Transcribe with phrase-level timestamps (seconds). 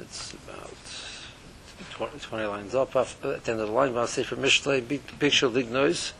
[0.00, 0.74] it's about
[1.90, 2.94] 20, 20 lines up.
[2.94, 6.12] Af- uh, At the end of the line, I'll say for Mishlei, big picture lignois,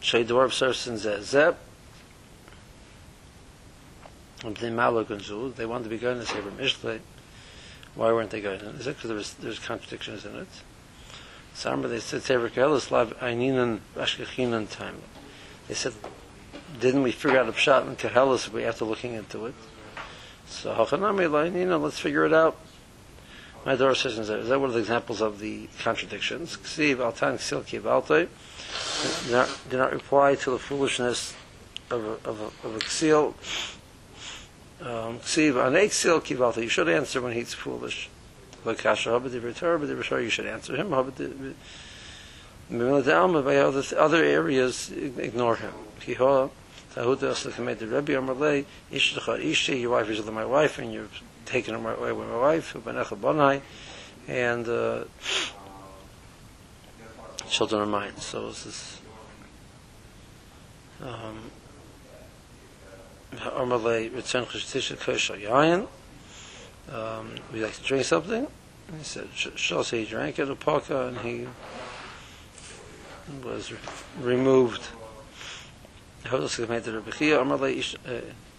[0.00, 1.54] Shei Dwarf Sarsin uh, Zeh
[4.44, 7.00] and the Maluk and Zul, they wanted to be going to Sefer Mishlei.
[7.94, 8.60] Why weren't they going?
[8.60, 10.48] Is it because there was there's contradictions in it?
[11.54, 14.96] Some they said Sefer Kehelis Lav Eininan Ashkechinan time.
[15.68, 15.94] They said,
[16.78, 19.54] didn't we figure out a pshat in Kehelis after looking into it?
[20.46, 22.58] So Hachanami Leinina, let's figure it out.
[23.64, 26.58] My Dora says, is that one of the examples of the contradictions?
[26.58, 28.28] Ksiv Altan Ksil Kivaltoi
[29.70, 31.34] do not, reply to the foolishness
[31.90, 33.34] of a, of a, of a Ksil.
[34.82, 38.10] Um, Ksiv Anei Ksil Kivaltoi, you should answer when he's foolish.
[38.66, 40.90] Lakasha Habadi Ritar, but the you should answer him.
[40.90, 41.54] Habadi
[42.70, 45.72] by other other areas ignore him.
[46.00, 46.50] Kihola
[46.94, 51.08] Tahuda Aslakamed the Rebbe Amalei Ishtacha Ishi, your wife is my wife and you're
[51.74, 52.74] her away with my wife,
[54.28, 55.04] and uh,
[57.48, 58.16] children are mine.
[58.18, 59.00] So this is
[61.02, 61.50] um.
[66.92, 68.46] Um, we like to drink something.
[68.88, 71.48] And he said, shall he drank it, a paka, and he
[73.42, 73.78] was re-
[74.20, 74.88] removed.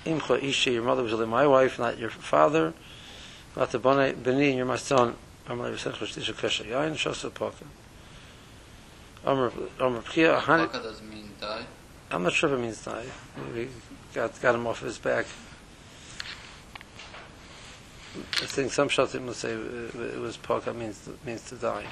[0.05, 2.73] Hodel made the Rebbe Imcha Ishi, your mother was really my wife, not your father.
[3.55, 5.15] Not the Bani, Beni, you're my son.
[5.47, 7.65] Amalei V'sech L'shtisha Kesha Yain, Shosa Paka.
[9.25, 9.51] Amr
[10.01, 11.65] Pchia, Paka doesn't mean die.
[12.11, 13.05] I'm not sure if it means die.
[13.53, 13.69] We
[14.13, 15.25] got, got him off his back.
[18.15, 21.85] I think some shatim will say it was paka means means to die.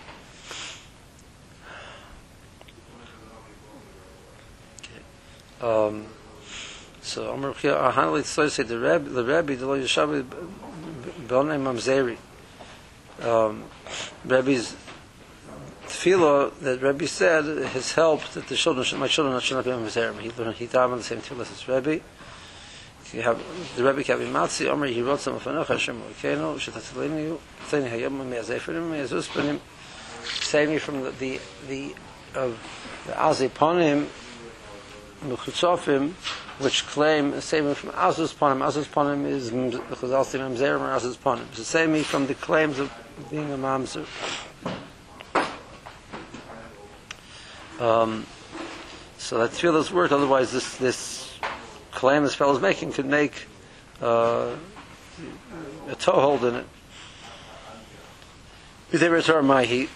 [4.79, 5.67] Okay.
[5.67, 6.05] Um,
[7.03, 10.23] so Amr Chia Ahanali Tzoy say the Rebbe the Rebbe the Lo Yeshavi
[11.27, 12.17] Bonei Mamzeri.
[13.23, 13.65] Um,
[14.25, 14.75] Rebbe's
[15.85, 20.19] tefillah that Rebbe said has helped that the children my children should not be Mamzerim.
[20.19, 22.01] He learned he davened the same tefillah as Rebbe.
[23.11, 23.37] You have
[23.75, 27.37] the Rebbe Kavi Matzi Omer he wrote some of Anoch Hashem Elokeinu Shetatzilenu
[27.67, 29.59] Tzeni Hayom Me'azeferim Me'azuspanim
[30.23, 31.95] save me from the the, the
[32.33, 32.57] of
[33.05, 34.07] the Azeponim
[35.25, 36.13] Mechutzofim
[36.59, 38.59] which claim save me from Azus Ponim.
[38.59, 41.45] Azus Ponim is the Chazal say Mamzerim or Azus Ponim.
[41.53, 42.91] So save me from the claims of
[43.29, 44.05] being a Mamzer.
[47.79, 48.25] Um,
[49.17, 51.37] so that tefillah's worked otherwise this this
[51.91, 53.47] claim this fellow's making could make
[54.01, 54.55] uh,
[55.89, 56.65] a toehold in it.
[59.43, 59.89] Mahi,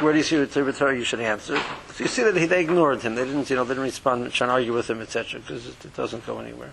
[0.00, 1.56] where do you see the you should answer?
[1.92, 3.14] So you see that he, they ignored him.
[3.14, 5.84] They didn't, you know, they didn't respond, trying to argue with him, etc., because it,
[5.84, 6.72] it, doesn't go anywhere.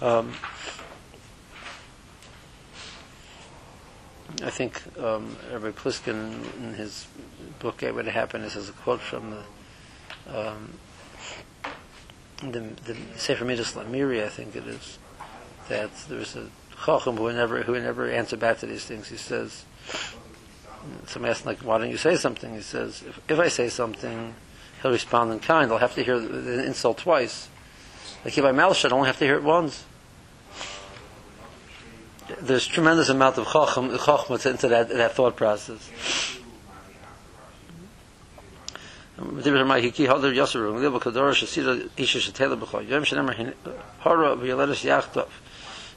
[0.00, 0.32] Um,
[4.42, 7.06] I think um, Rabbi Pliskin, in his
[7.60, 9.42] book "What Happened," has a quote from the
[10.28, 10.72] um,
[12.42, 14.98] the, the Sefer Midas Lamiri, I think it is,
[15.68, 16.48] that there's a
[16.84, 19.08] Chacham who never who never answered back to these things.
[19.08, 19.64] He says,
[21.06, 22.54] somebody asked like, why don't you say something?
[22.54, 24.34] He says, if, if I say something,
[24.82, 25.70] he'll respond in kind.
[25.70, 27.48] I'll have to hear the, insult twice.
[28.24, 29.84] Like if I Malsha, I only have to hear it once.
[32.40, 35.90] There's tremendous amount of chachma into that, that thought process.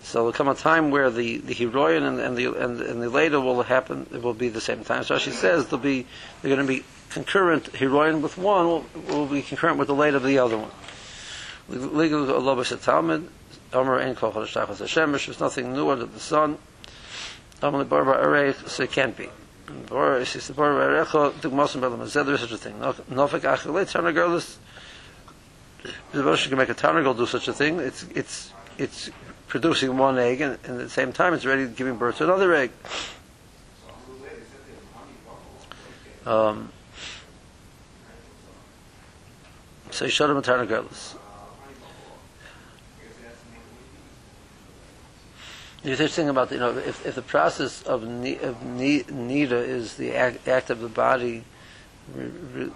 [0.10, 3.12] So there'll come a time where the, the heroine and, and the and, and the
[3.12, 5.04] later will happen it will be the same time.
[5.04, 6.08] So she says there'll be
[6.42, 10.18] they're going to be concurrent heroine with one will, will be concurrent with the later
[10.18, 10.72] of the other one.
[11.70, 13.30] Legal lobas talmud
[13.72, 16.58] Omer ein kol chodesh tachas Hashem there's nothing new under the sun.
[17.62, 19.30] Omer barba array so it can't be.
[19.92, 22.80] Or is the bar recho the most belam is there such a thing.
[22.80, 24.58] Nofik achile tarnagolis
[26.12, 27.80] the Rosh can make a tarnagol do such a thing.
[27.80, 29.12] It's it's it's
[29.50, 32.24] producing one egg and, and at the same time it's ready to giving birth to
[32.24, 32.72] another egg.
[36.26, 36.72] Um
[39.92, 41.16] so you showed him a tarnagolis
[45.84, 49.96] The interesting about you know if, if the process of, ne- of ne- nida is
[49.96, 51.46] the act, act of the body
[52.14, 52.72] re- re-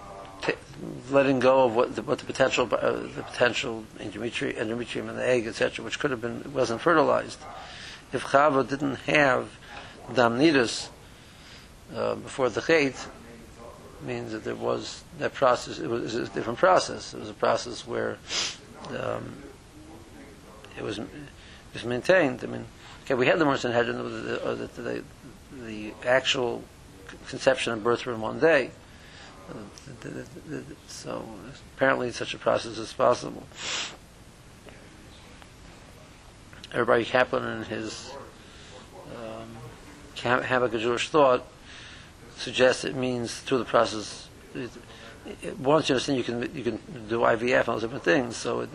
[1.10, 5.46] letting go of what the, what the potential uh, the potential endometrium, in the egg
[5.46, 7.38] etc which could have been wasn't fertilized.
[8.12, 9.58] If Chava didn't have
[10.14, 10.88] dam nidus
[11.94, 13.06] uh, before the chait
[14.02, 17.14] means that there was that process it was, it was a different process.
[17.14, 18.18] It was a process where
[18.98, 19.36] um,
[20.76, 21.08] it was it
[21.72, 22.42] was maintained.
[22.42, 22.66] I mean
[23.04, 25.04] Okay, we had the Morris Sanhedrin, the, the, the,
[25.66, 26.64] the, actual
[27.28, 28.70] conception and birth one day.
[30.88, 31.24] So
[31.76, 33.42] apparently such a process is possible.
[36.72, 38.12] Everybody Kaplan in his
[39.16, 41.46] um, Handbook of Jewish thought
[42.36, 44.28] suggests it means through the process.
[44.54, 44.70] It,
[45.42, 48.36] it, once you understand, you can you can do IVF and all different things.
[48.36, 48.70] So it,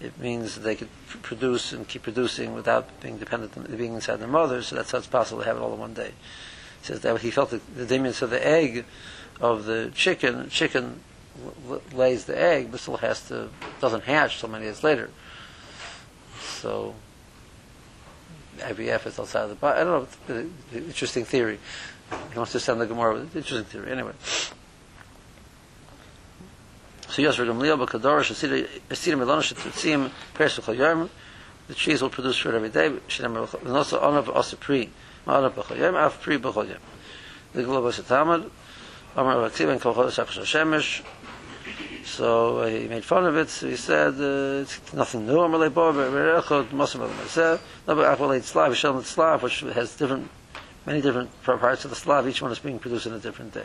[0.00, 0.88] it means they could
[1.22, 4.62] produce and keep producing without being dependent on being inside their mother.
[4.62, 6.12] So that's how it's possible to have it all in one day.
[6.80, 8.84] He says that he felt that the dimence of the egg
[9.40, 11.00] of the chicken, chicken
[11.92, 13.48] lays the egg, but still has to
[13.80, 15.10] doesn't hatch till many days later.
[16.40, 16.94] So
[18.58, 19.80] IVF is outside of the body.
[19.80, 20.50] I don't know.
[20.72, 21.58] Interesting theory.
[22.32, 23.92] He wants to send the Gemara with interesting theory.
[23.92, 24.12] Anyway.
[27.08, 31.08] So yes, Gamliel, but Kadorish, Asidim Melona, Shetziim, Peres V'chol
[31.68, 32.90] the trees will produce fruit every day.
[33.08, 34.90] Shinem and also Onav also Pri,
[35.26, 36.78] Ma'onav B'chol Yom, Pri B'chol Yom.
[37.54, 38.65] The Globo Satamad, Amar Vaksiv
[42.04, 43.48] So uh, he made fun of it.
[43.48, 45.36] So he said, uh, it's nothing new.
[45.38, 47.58] Amalei Bo, Berechot, Mosam Al Maseh,
[47.88, 50.28] No, but Apalei Tzlav, Yishalom Tzlav, which has different,
[50.84, 52.28] many different parts of the Slav.
[52.28, 53.64] Each one is being produced in a different day.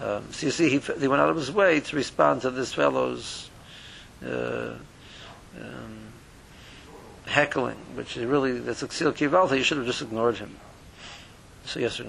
[0.00, 2.74] Um, so you see, he, he went out of his way to respond to this
[2.74, 3.48] fellow's
[4.24, 4.74] uh,
[5.58, 6.12] um,
[7.26, 9.56] heckling, which really that's a ksil kivalta.
[9.56, 10.56] You should have just ignored him.
[11.66, 12.04] So yes, the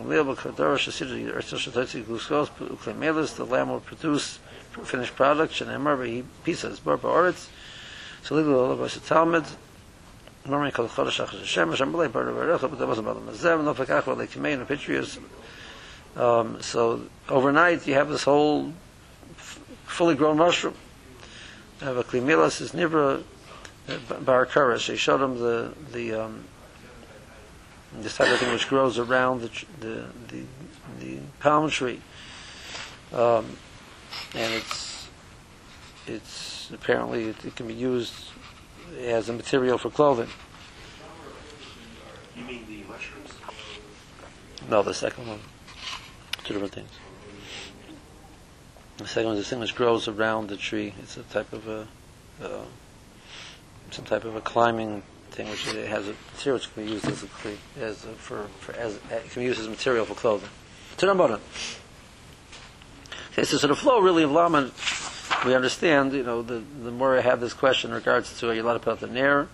[3.50, 4.40] lamb will produce
[4.84, 5.54] finished product.
[5.54, 7.48] Shenemar he pieces bar ba'aretz.
[8.22, 9.46] So legal of us a Talmud.
[10.46, 11.72] Normally called chodesh achas Hashem.
[11.72, 13.64] Hashem b'lei bar ba'arecha, but that wasn't about the mazev.
[13.64, 15.18] No fekach v'lei kimei and Patrius.
[16.16, 18.74] Um, so overnight you have this whole
[19.86, 20.76] fully grown mushroom.
[21.82, 23.24] You have a klimilas is nivra
[24.24, 24.88] bar karas.
[24.88, 26.44] He showed him the the um,
[27.94, 30.44] this type of thing which grows around the the the,
[31.00, 32.02] the palm tree,
[33.14, 33.58] um,
[34.36, 35.08] and it's
[36.06, 38.14] it's apparently it, it can be used
[39.00, 40.30] as a material for clothing.
[42.36, 43.32] You mean the mushrooms?
[44.70, 45.40] No, the second one.
[46.44, 46.90] Two different things.
[48.98, 50.94] The second one is the thing which grows around the tree.
[51.02, 51.88] It's a type of a,
[52.44, 52.66] uh,
[53.92, 55.04] some type of a climbing
[55.38, 57.28] thing which it has a material which can be used as a
[57.80, 60.50] as a, for, for as it can be used as material for clothing.
[60.98, 61.40] Tanambana.
[63.32, 64.72] Okay, so, so the flow really of Laman,
[65.46, 66.14] we understand.
[66.14, 69.48] You know, the the more I have this question in regards to the nair,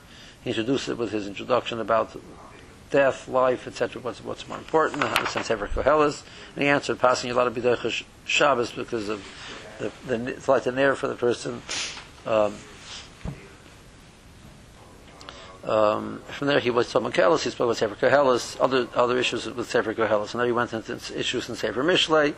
[0.43, 2.15] he introduced it with his introduction about
[2.89, 4.01] death, life, etc.
[4.01, 5.03] What's what's more important?
[5.03, 6.23] How sense ever kohelas?
[6.55, 9.21] And he answered, passing a lot of bidach Shabbos because of
[9.79, 11.61] the, the like the nair for the person.
[12.25, 12.55] Um,
[15.63, 17.43] um, from there, he was Tom Kelis.
[17.43, 20.73] He spoke with Sefer Kohelas, other other issues with Sefer Kohelas, and then he went
[20.73, 22.35] into issues in Sefer Mishlei,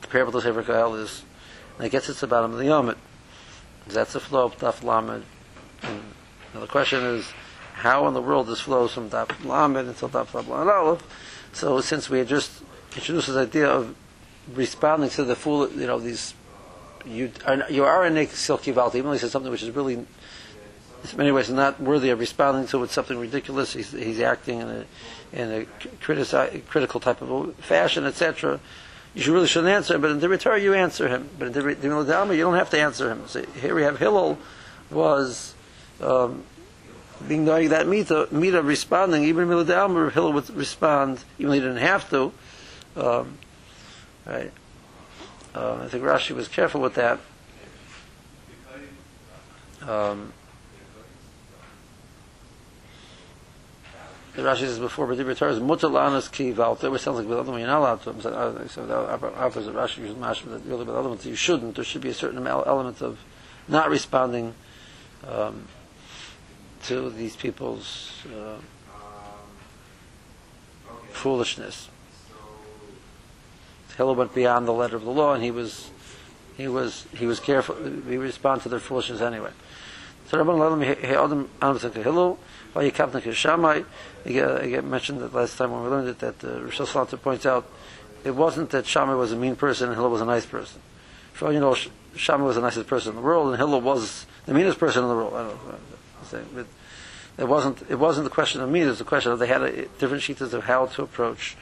[0.00, 1.22] comparable to Sefer Kohelas,
[1.76, 2.96] and he gets it to the bottom of the Yomit.
[3.88, 5.24] That's the flow of Daf Lamed.
[6.54, 7.26] Now the question is,
[7.74, 11.02] how in the world this flows from Daf Lamed until Daf Lamed Aleph?
[11.52, 12.62] So since we had just
[12.96, 13.94] introduced this idea of
[14.54, 16.34] responding to the full, you know, these,
[17.04, 19.70] you are, you are in a silky vault, even though he said something which is
[19.70, 20.06] really,
[21.04, 23.72] in many ways, not worthy of responding to with something ridiculous.
[23.72, 24.84] He's, he's acting in a,
[25.32, 25.66] in a
[26.02, 28.60] critici- critical type of fashion, etc.
[29.14, 31.30] You really shouldn't answer him, but in the return you answer him.
[31.38, 33.22] But in the Dama, you don't have to answer him.
[33.26, 34.38] So here we have Hillel
[34.90, 35.54] was
[36.00, 36.42] um,
[37.26, 41.54] being knowing that Mita, Mita responding, even in the Miladalma, Hillel would respond, even though
[41.54, 42.32] he didn't have to.
[42.96, 43.38] Um,
[44.26, 44.52] right?
[45.54, 47.18] Um, I think Rashi was careful with that.
[49.82, 50.32] Um,
[54.36, 57.26] the Rashi says before, but the Torah is mutal anas ki valta, which sounds like
[57.26, 58.20] the other one you're not allowed to.
[58.20, 61.74] So, so the opposite Rashi uses mashma that really, the other ones you shouldn't.
[61.74, 63.18] There should be a certain element of
[63.66, 64.54] not responding
[65.26, 65.66] um,
[66.84, 68.58] to these people's uh,
[71.12, 71.88] foolishness.
[73.96, 75.88] Hillel went beyond the letter of the law, and he was
[76.58, 77.74] he was he was careful.
[78.06, 79.52] He responded to their foolishness anyway.
[80.28, 80.82] So Rabban Lalam
[83.32, 83.82] Shammai,
[84.26, 87.70] I mentioned that last time when we learned it that uh, Rosh Hashanah points out
[88.24, 90.80] it wasn't that Shammai was a mean person and Hillel was a nice person.
[91.32, 91.76] For all you know,
[92.16, 95.08] Shammai was the nicest person in the world, and Hillel was the meanest person in
[95.08, 95.34] the world.
[95.34, 96.44] I don't know.
[96.54, 96.66] But
[97.38, 99.62] it wasn't it wasn't the question of mean; it was the question of they had
[99.62, 101.56] a, different sheets of how to approach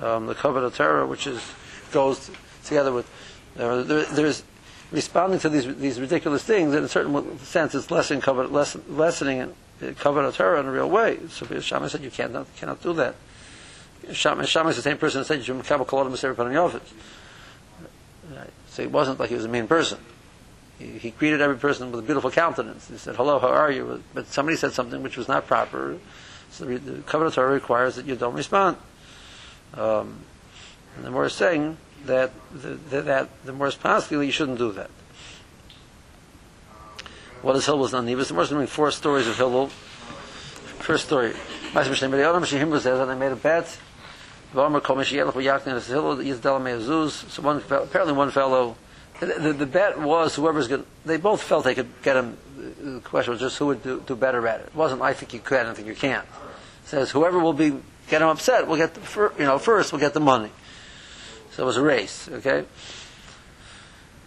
[0.00, 1.42] um, the covenant of Torah, which is
[1.90, 2.30] goes
[2.64, 3.10] together with
[3.58, 4.44] uh, there, there's
[4.90, 9.54] responding to these these ridiculous things in a certain sense it's lessening covenant, less, lessening
[9.96, 11.18] covered Torah in a real way.
[11.28, 13.14] So Shammai said you can't cannot do that.
[14.12, 15.56] Shammai, Shammai is the same person that said you should
[16.54, 16.80] Yofis.
[18.68, 19.98] So it wasn't like he was a mean person.
[20.78, 22.88] He, he greeted every person with a beautiful countenance.
[22.88, 25.98] He said, "Hello, how are you?" But somebody said something which was not proper.
[26.50, 28.76] So the, the Torah requires that you don't respond.
[29.74, 30.24] Um,
[30.96, 31.76] and the more saying
[32.06, 34.90] that the, that the more possibly you shouldn't do that.
[37.42, 38.28] What is Hillel's Nanivas?
[38.28, 39.68] The more is doing four stories of Hillel.
[39.68, 41.34] First story.
[41.74, 43.78] And they made a bet.
[44.54, 44.74] So one,
[47.70, 48.76] apparently one fellow,
[49.20, 53.00] the, the, the bet was whoever's good, they both felt they could get him, the
[53.00, 54.66] question was just who would do, do better at it.
[54.68, 56.24] It wasn't I think you could, I don't think you can't.
[56.24, 57.76] It says whoever will be,
[58.08, 60.50] get him upset, will get the, you know, first will get the money.
[61.58, 62.64] So it was a race, okay?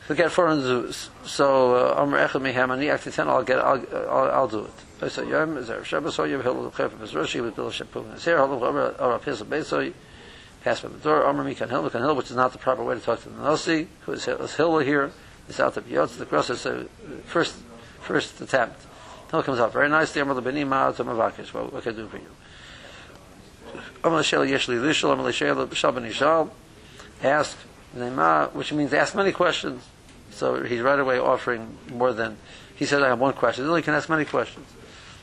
[0.06, 4.32] So get four hundred So Amr Echad Mehem, and actually ten, I'll get, I'll, I'll,
[4.32, 4.68] I'll do
[5.00, 5.10] it.
[5.10, 9.02] Said, Yom, there Shabbos, or Yom Hillel, Chef, Mizrashi, with Bill Shepum, Sarah, Hillel, or
[9.02, 9.94] or Apisal Beisoy,
[10.62, 12.96] pass by the door, Amr Mikan Hill, Mikan Hill, which is not the proper way
[12.96, 15.14] to talk to the Nasi, who is Hillel here,
[15.48, 16.90] is out of Yotz, the cross is the
[17.28, 17.56] first,
[18.02, 18.76] first attempt.
[19.32, 22.08] Hill comes out very nicely, Amr Lebeni Ma, to Mavakish, what, what can I do
[22.10, 22.28] for you?
[24.04, 26.50] Amr Lashel Yeshli Lishal, Amr Lashel, Shabban Ishal,
[27.24, 27.58] ask,
[28.54, 29.88] which means ask many questions.
[30.32, 32.38] So he's right away offering more than,
[32.76, 33.68] he said, I have one question.
[33.68, 34.66] Then he can ask many questions.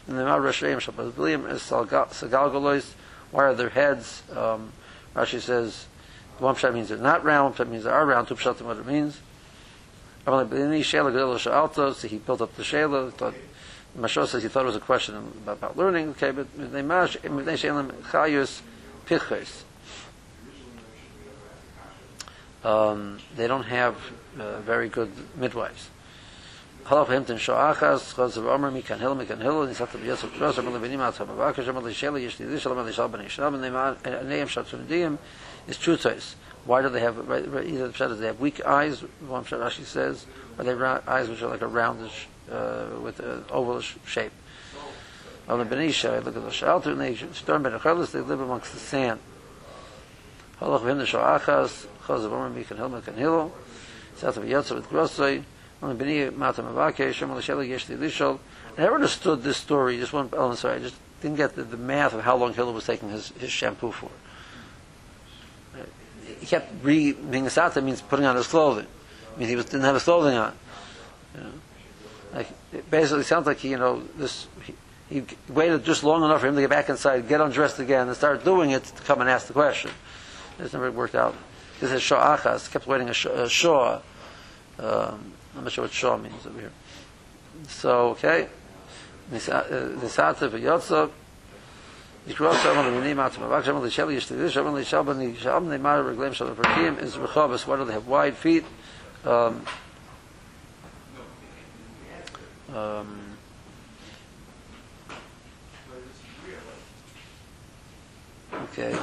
[0.07, 2.93] And Nema Rashayim Shabbat is Sagalgalois,
[3.31, 4.23] why are their heads?
[4.35, 4.73] Um,
[5.15, 5.87] Rashi says,
[6.39, 8.77] one pshat means they're not round, one pshat means they are round, two pshat what
[8.77, 9.21] it means.
[10.25, 10.45] So
[12.09, 13.35] he built up the Shela, thought,
[13.97, 18.61] Mashal says he thought it was a question about, about learning, okay, but they chayus
[19.07, 19.63] piches
[22.65, 23.97] um, they don't have
[24.39, 25.91] uh, very good midwives.
[26.85, 30.59] Halaf hemten shoachas, chaz of Omer, mikan hil, mikan hil, and sat b'yas of Kros,
[30.59, 35.19] Omer levinim Omer le'shal b'nei and shatzunidiyim
[35.67, 36.35] is trutzos.
[36.65, 40.27] Why do they have, either the pshat is they have weak eyes, one Rashi says,
[40.59, 44.33] or they have eyes which are like a roundish, uh, with an ovalish shape.
[45.49, 48.79] On the Benisha, look at the shelter, and they storm ben they live amongst the
[48.79, 49.21] sand.
[50.61, 53.53] Halach v'hem the shoachas, chaz of Omer Mikan Hil Mikan Hilo,
[54.23, 55.45] of Yotzer with Grosoi,
[55.81, 58.39] on B'ni Mata Mavake, Shem L'Shel Yesh Lishol.
[58.77, 61.77] I never understood this story, just one element, sorry, I just didn't get the, the
[61.77, 64.11] math of how long Hillel was taking his, his shampoo for.
[66.41, 68.87] He kept re being a means putting on his clothing.
[69.35, 70.55] I mean, he was, didn't have his clothing on.
[71.35, 71.51] You know?
[72.35, 74.75] Like, it basically sounds like he, you know, this, he,
[75.09, 78.17] he waited just long enough for him to get back inside, get undressed again, and
[78.17, 79.91] start doing it to come and ask the question.
[80.60, 81.36] It's never worked out.
[81.80, 84.00] This is Shah Achas, kept waiting a Shah.
[84.80, 86.72] Um, I'm not sure what Shah means over here.
[87.68, 88.48] So, okay.
[89.32, 91.10] Nisata v'yotza,
[92.28, 96.08] יקרא שם על מינים עצמם, רק שם לשל יש תדיר, שם לשל בני, שם נאמר
[96.08, 98.64] רגליהם של הפרקים, is רחובס, what do they have wide feet?
[99.26, 99.66] Um,
[102.74, 103.06] um,
[108.72, 108.98] okay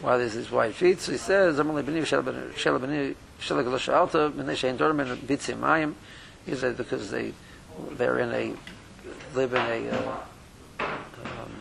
[0.00, 1.00] why there's these wide feet.
[1.00, 5.94] So he says, "I'm only beni shel galosh alta b'nei shein dorm in bitzim mayim."
[6.46, 7.32] He said because they
[7.92, 8.54] they're in a
[9.34, 10.16] live in a, uh,
[10.80, 11.52] um,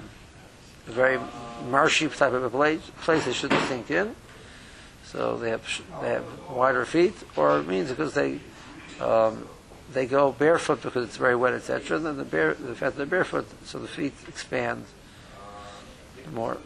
[0.85, 1.19] very
[1.69, 4.15] marshy type of a place, place they shouldn't sink in.
[5.05, 5.63] So they have
[6.01, 8.39] they have wider feet, or it means because they
[8.99, 9.47] um,
[9.91, 11.97] they go barefoot because it's very wet, etc.
[11.97, 14.85] And then the bare the fact they're barefoot, so the feet expand
[16.33, 16.57] more.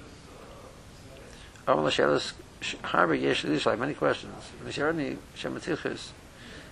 [1.68, 1.92] Many
[3.94, 4.54] questions.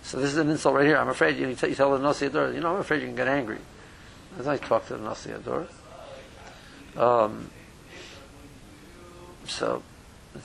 [0.04, 0.98] So this is an insult right here.
[0.98, 3.28] I'm afraid you, you tell the Nasi Ador, you know, I'm afraid you can get
[3.28, 3.58] angry.
[4.46, 5.68] I talk to the Nasi Ador.
[6.96, 7.50] Um,
[9.48, 9.82] so,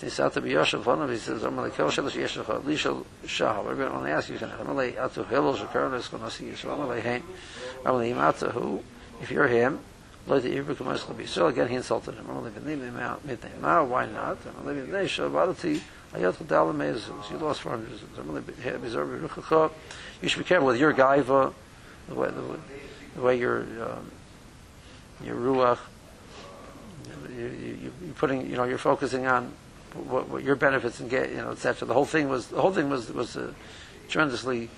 [0.00, 3.04] this out to be Yoshev one of he says, I'm like, Kel Shelish Yeshach, Lishal
[3.24, 3.64] Shahal.
[3.64, 6.54] We're going to ask you, I'm like, Atu Hillel, Shakaran, is going to see you.
[6.68, 7.22] I'm like, hey,
[7.84, 8.82] I'm like, Imata, who,
[9.22, 9.80] if you're him,
[10.30, 12.26] So again, he insulted him.
[12.28, 14.38] Why not?
[17.30, 17.88] You lost 400.
[18.18, 19.72] I'm living Bizarre Ruchacha.
[20.22, 21.52] You should be careful with your gaiva,
[22.08, 22.60] the way, the,
[23.16, 24.10] the way your, um,
[25.24, 25.78] your ruach,
[27.36, 29.52] you, you, you're putting, you know, you're focusing on
[29.94, 31.88] what, what your benefits and get, you know, etc.
[31.88, 33.52] The whole thing was, the whole thing was, was uh,
[34.08, 34.70] tremendously,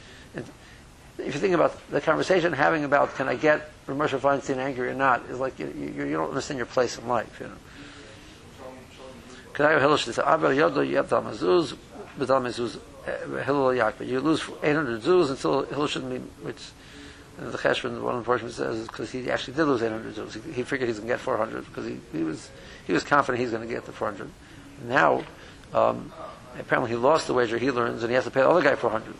[1.24, 4.94] if you think about the conversation having about can I get Moshe Feinstein angry or
[4.94, 7.40] not, is like you, you, you don't understand your place in life.
[7.40, 7.52] You know.
[13.98, 16.70] But you lose 800 zuz until Hillel shouldn't be, which
[17.38, 20.44] the Cheshvan, one of the says, because he actually did lose 800 zuz.
[20.44, 22.50] He, he figured he's going to get 400 because he, he was
[22.86, 24.30] he was confident he's going to get the 400.
[24.86, 25.24] Now,
[25.74, 26.12] um,
[26.58, 28.74] apparently he lost the wager he learns and he has to pay the other guy
[28.74, 29.14] 400.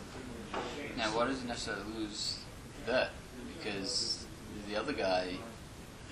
[1.02, 2.38] Now, why does he necessarily lose
[2.86, 3.10] that?
[3.58, 4.24] Because
[4.68, 5.34] the other guy.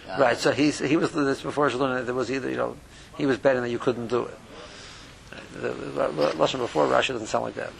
[0.08, 2.76] Uh, Right, so he's, he was this before Shalom, there was either, you know,
[3.16, 4.38] he was betting that you couldn't do it.
[5.52, 7.72] The, the, the Lashon before Rashi doesn't sound like that.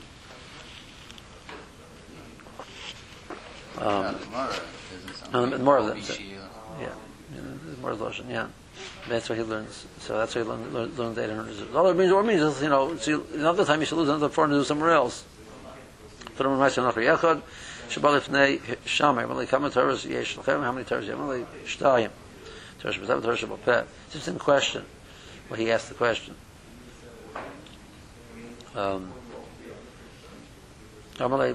[3.78, 6.20] Um, the Gemara doesn't sound No, the Gemara Kobe doesn't.
[6.20, 6.88] Yeah,
[7.34, 8.46] you know, there's more Lashon, yeah.
[9.08, 9.86] That's what he learns.
[9.98, 11.74] So that's what he learns, learns, learns 800.
[11.74, 14.08] All it means, or means is, you know, so you, another time you should lose
[14.08, 15.24] another 400 to do somewhere else.
[16.46, 17.42] Echad,
[17.88, 22.10] Shabbat Shamai, when they come in Torahs, Yesh how many Torahs Shtayim.
[22.80, 23.86] Torah Shabbat, Torah Shabbat.
[24.14, 24.84] It's question.
[25.48, 26.34] Well, he asked the question.
[28.74, 29.12] Um,
[31.16, 31.54] Amalei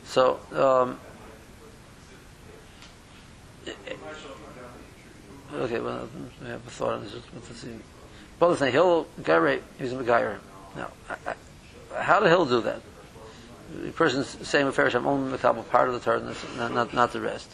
[0.05, 0.99] So, um,
[5.55, 6.09] okay, well,
[6.45, 7.15] I have a thought on this.
[7.35, 7.69] Let's see.
[8.39, 10.39] Both say Hill, Garba, he's a Megayer.
[10.77, 11.35] Now, I-
[11.95, 12.81] I- how did Hill do that?
[13.75, 17.51] The person's saying Hashem only the part of the Torah, not, not, not the rest.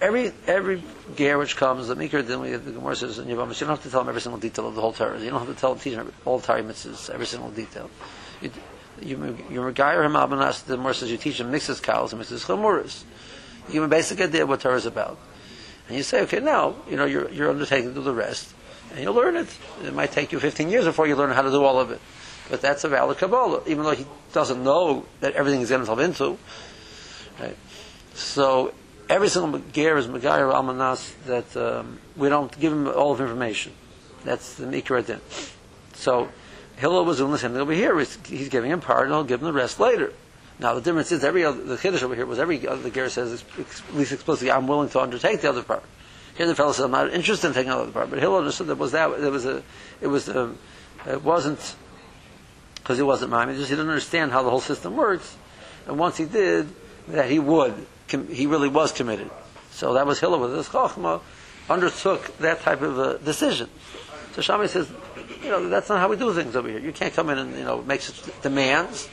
[0.00, 0.82] Every every
[1.14, 3.84] gear which comes, the Mikra then we the Gemara says in Yavamas, you don't have
[3.84, 5.16] to tell them every single detail of the whole Torah.
[5.20, 7.88] You don't have to tell them teach them all Torah mitzvahs, every single detail.
[8.40, 8.50] You,
[9.00, 9.16] you,
[9.48, 10.64] you regayer him abanas.
[10.64, 13.04] The Gemara says you teach him mixes cows and mixes chamuras.
[13.68, 15.18] You give him a basic idea what Torah is about,
[15.92, 18.54] and you say, okay, now you know you're you're undertaking to do the rest,
[18.92, 19.46] and you learn it.
[19.84, 22.00] It might take you 15 years before you learn how to do all of it,
[22.48, 25.98] but that's a valid Kabbalah, even though he doesn't know that everything he's getting himself
[26.00, 26.38] into.
[27.38, 27.58] Right?
[28.14, 28.72] So
[29.10, 33.74] every single ger is Megayer Almanas that um, we don't give him all of information.
[34.24, 35.20] That's the Mikra.
[35.92, 36.30] So
[36.78, 37.98] Hillel was doing the same thing over here.
[37.98, 40.14] He's, he's giving him part, and he'll give him the rest later.
[40.62, 43.08] Now the difference is every other, the Kiddush over here was every other the ger
[43.10, 45.82] says at least explicitly, I'm willing to undertake the other part.
[46.36, 48.10] Here the fellow says, I'm not interested in taking the other part.
[48.10, 49.62] But Hillel understood that was that there was a
[50.00, 51.74] it was it wasn't
[52.76, 53.48] because he wasn't mine.
[53.48, 55.36] He just he didn't understand how the whole system works.
[55.86, 56.68] And once he did,
[57.08, 57.74] that he would,
[58.08, 59.30] com- he really was committed.
[59.72, 61.20] So that was Hillel with his Chachma,
[61.68, 63.68] undertook that type of a decision.
[64.34, 64.90] So Shammai says,
[65.42, 66.78] you know, that's not how we do things over here.
[66.78, 69.08] You can't come in and, you know, make such demands.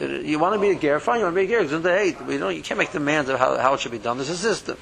[0.00, 2.16] You want to be a ger, fine, you want to be a ger, because hey,
[2.32, 4.16] you know, you can't make demands of how, how it should be done.
[4.16, 4.76] There's a system.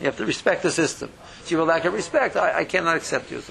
[0.00, 1.10] You have to respect the system.
[1.44, 3.42] So you will lack of respect, I, I cannot accept you.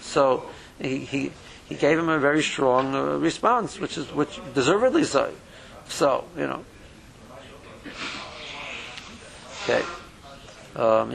[0.00, 0.44] So
[0.80, 1.32] he, he,
[1.68, 5.32] he gave him a very strong uh, response, which is which deservedly so.
[5.88, 6.64] So you know.
[9.62, 9.84] Okay.
[10.74, 11.12] Um.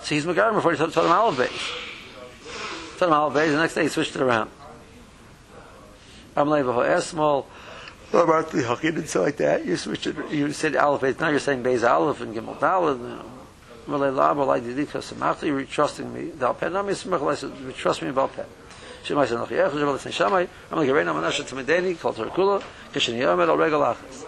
[0.00, 2.98] So he's Megarim before he told him Aleph Beis.
[2.98, 3.50] Told him Aleph Beis.
[3.50, 4.50] The next day he switched it around.
[8.12, 9.66] About the He didn't like that.
[9.66, 10.16] You switched it.
[10.30, 13.24] You said Aleph Now you're saying Beis Aleph and Gimel know.
[13.88, 16.30] Malay Lab, Malay Didika Samachli, you're trusting me.
[16.38, 18.46] Dal Pet, Nami Smach, I said, you trust me about Pet.
[19.02, 22.62] Shemai said, Noch Yech, Jabal Tzin Shamai, I'm like, Reina Manasha Tzimideni, called her Kula,
[22.92, 24.26] Kishin Yomer, Al Regal Achas.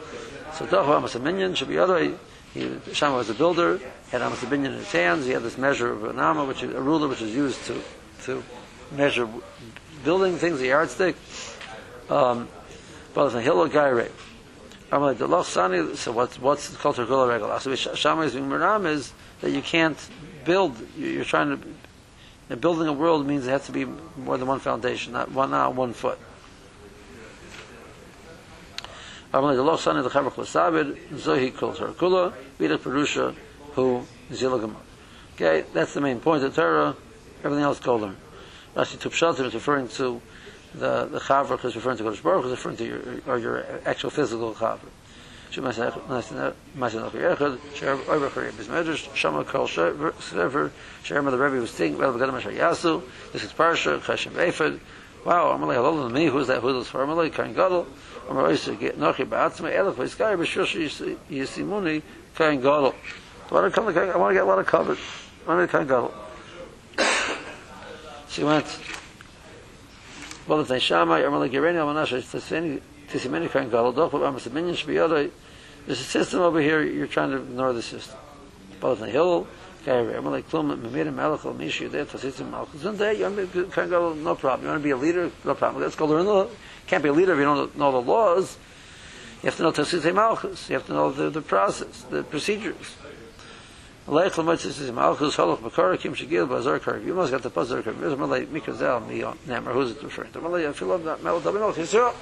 [0.54, 2.16] So Doch Amos a minion, should be other,
[2.54, 3.78] he, Shammai was a builder,
[4.10, 6.62] had Amos a minion in his hands, he had this measure of an amma, which
[6.62, 7.82] a ruler which is used to,
[8.22, 8.42] to
[8.92, 9.28] measure
[10.04, 11.16] building things, a yardstick.
[12.10, 12.48] Um,
[13.14, 14.10] but a hill of Gaireh.
[14.92, 15.94] I'm like the Loch Sani.
[15.94, 17.58] So what's what's the culture Kula Regal?
[17.60, 19.96] So Shammai's Miram is that you can't
[20.44, 20.76] build.
[20.98, 21.68] You're trying to.
[22.48, 25.52] And building a world means it has to be more than one foundation, not one
[25.52, 26.18] not one foot.
[29.32, 33.32] Amalei the Loch Sani the Chaver Sabid Zohi Kol Torah Kula Vida Perusha
[33.74, 34.74] Who Zilagam.
[35.36, 36.42] Okay, that's the main point.
[36.42, 36.96] The Torah,
[37.44, 38.16] everything else go learn.
[38.74, 40.20] Rashi Tupshatim is referring to
[40.74, 44.10] the the Chaver is referring to Kodesh Baruch is referring to your or your actual
[44.10, 44.88] physical Chaver.
[45.52, 45.72] This is
[53.52, 54.78] Parsha, Chashem Eifed,
[55.24, 57.86] wow, who's that, who's this for Kain Gadol,
[58.78, 58.96] Get
[62.36, 62.94] Kain Gadol.
[63.50, 64.98] I want to get a lot of covered.
[65.44, 66.14] I want to Kain Gadol.
[68.28, 68.78] She went,
[70.46, 74.98] well, if they Shammai, Amalei Gereni, Amanasha, Tisini, Tisimeni Kain Gadol, Doch, but should be
[74.98, 75.30] other,
[75.86, 78.18] there's a system over here, you're trying to ignore the system.
[78.80, 79.46] Both in the hill,
[79.86, 80.04] no
[84.34, 84.62] problem.
[84.62, 85.82] You want to be a leader, no problem.
[85.82, 86.48] Let's go learn the,
[86.86, 88.58] can't be a leader if you don't know the laws.
[89.42, 90.68] You have to know Tasisim Malchus.
[90.68, 92.96] You have to know the, the process, the procedures.
[94.10, 97.48] Leich khum mit sizim al holoch halq kim shigil bazar kar you must get the
[97.48, 101.22] bazar kar mesma like mikazel me on who's it referring to Allah fill up that
[101.22, 102.12] melo dabino khis yo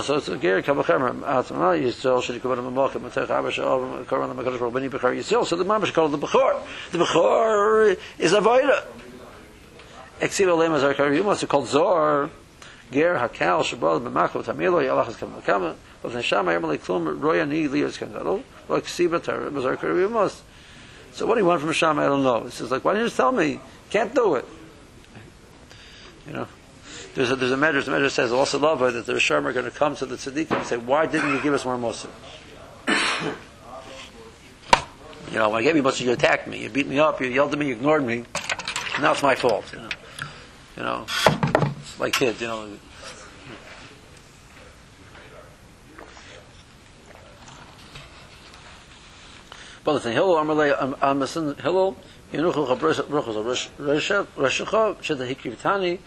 [0.00, 0.20] so.
[0.20, 3.26] So gear kam khamra at ma is so shil kubar ma ma khat ma ta
[3.26, 4.88] khaba sha kar ma bani
[5.22, 8.82] so the mamash call the bekar the bekar is a vaida
[10.18, 12.30] exil alama zar kar you must call zor.
[12.90, 17.44] gear hakal shabal ma ma khat ma lo kam kam wasn shama yom klum roya
[17.44, 20.42] ni li is kanalo like sibatar bazar kar you must
[21.12, 21.98] So what do you want from Hashem?
[21.98, 22.44] I don't know.
[22.44, 23.60] He says, like, why didn't you just tell me?
[23.90, 24.46] Can't do it.
[26.26, 26.48] You know,
[27.14, 27.82] there's a, there's a measure.
[27.82, 30.56] The measure says also love that the Rishon are going to come to the tzaddikim
[30.56, 32.08] and say, why didn't you give us more Musa?
[35.30, 37.26] you know, when I gave you Musa, you attacked me, you beat me up, you
[37.26, 38.24] yelled at me, you ignored me.
[39.00, 39.64] Now it's my fault.
[39.72, 39.88] You know,
[40.76, 41.06] you know,
[41.80, 42.40] it's like kids.
[42.40, 42.68] You know.
[49.84, 51.96] But the Hillel Amalei Amasin Hillel
[52.32, 55.98] Yenuchel Chabrochos Roshecha Sheda Hikivtani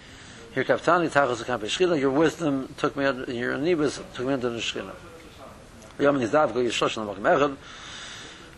[0.55, 4.59] Hirkavtani Tachos Akampe Shchina Your wisdom took me out your neighbors took me into the
[4.59, 4.93] Shchina
[5.99, 7.57] Yom Nizav Go Yishosh Namak Mechad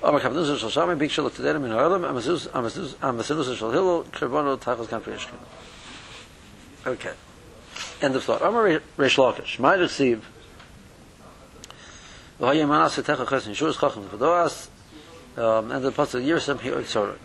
[0.03, 2.47] Amar Kavnus Shal Shami Bik Shalok Tederim In Ha'olam Amasinus
[2.99, 5.39] Amasinus Shal Hillel Kerbono Tachos Akampe Shchina
[6.85, 7.13] Okay
[8.03, 10.23] End of thought Amar Reish Lakish Might receive
[12.39, 14.67] V'hayim Manas V'techa Chesin Shurus Chachim V'doas
[15.37, 17.15] um, and the pasuk Yirsam sorry.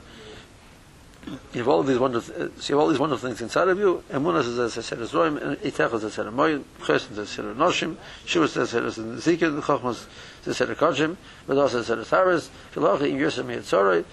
[1.53, 4.03] You have all these wonderful, uh, you have all these wonderful things inside of you.
[4.11, 7.29] Emunas is as said as Roim, and Itech is as said Moyin, Ches is as
[7.29, 7.97] said Noshim,
[8.27, 10.07] Shuvas is as I said Ezekiel, Chochmas
[10.43, 14.05] is as said Kodshim, Vedos is as said Haris, Philochi in Yirsam sorry.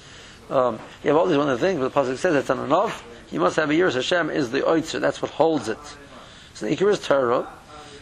[0.49, 3.03] Um, you have all these wonderful things, but the pasuk says it's not enough.
[3.31, 5.77] You must have a Yirs Hashem is the Oitzer, that's what holds it.
[6.53, 7.47] So the Ikar is Torah,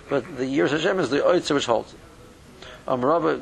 [0.10, 2.00] but the Yirs Hashem is the Oitzer which holds it.
[2.88, 3.40] Um, Rabbi,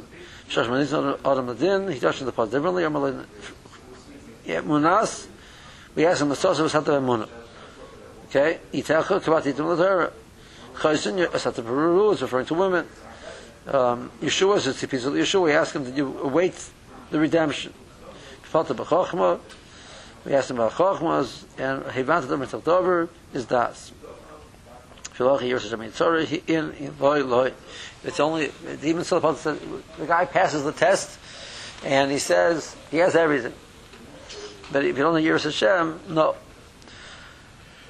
[0.50, 0.94] Shash Manitz
[1.26, 2.84] Adam he touched the part differently.
[4.46, 5.28] Yeah, Munas,
[5.96, 7.28] we asked him, the source of Sata Muna.
[8.26, 8.60] Okay?
[8.74, 10.12] Itacha, Kabat Itim Latara.
[10.76, 12.88] Chaysin, Sata Peru is referring to women.
[13.68, 15.44] Um, Yeshua is a piece of Yeshua.
[15.44, 16.70] We asked him, did you await
[17.10, 17.74] the redemption?
[18.44, 19.40] Fata B'chochma.
[20.26, 23.92] We asked him about Chochmas, and Hevanta Dom Mitzvah Dover is Das.
[25.16, 27.54] Filochi Jamin Tzori, in, in, loy, loy.
[28.06, 28.52] It's only
[28.84, 29.20] even so.
[29.20, 31.20] The guy passes the test,
[31.84, 33.54] and he says he has everything.
[34.72, 36.36] But if you don't hear Hashem, no.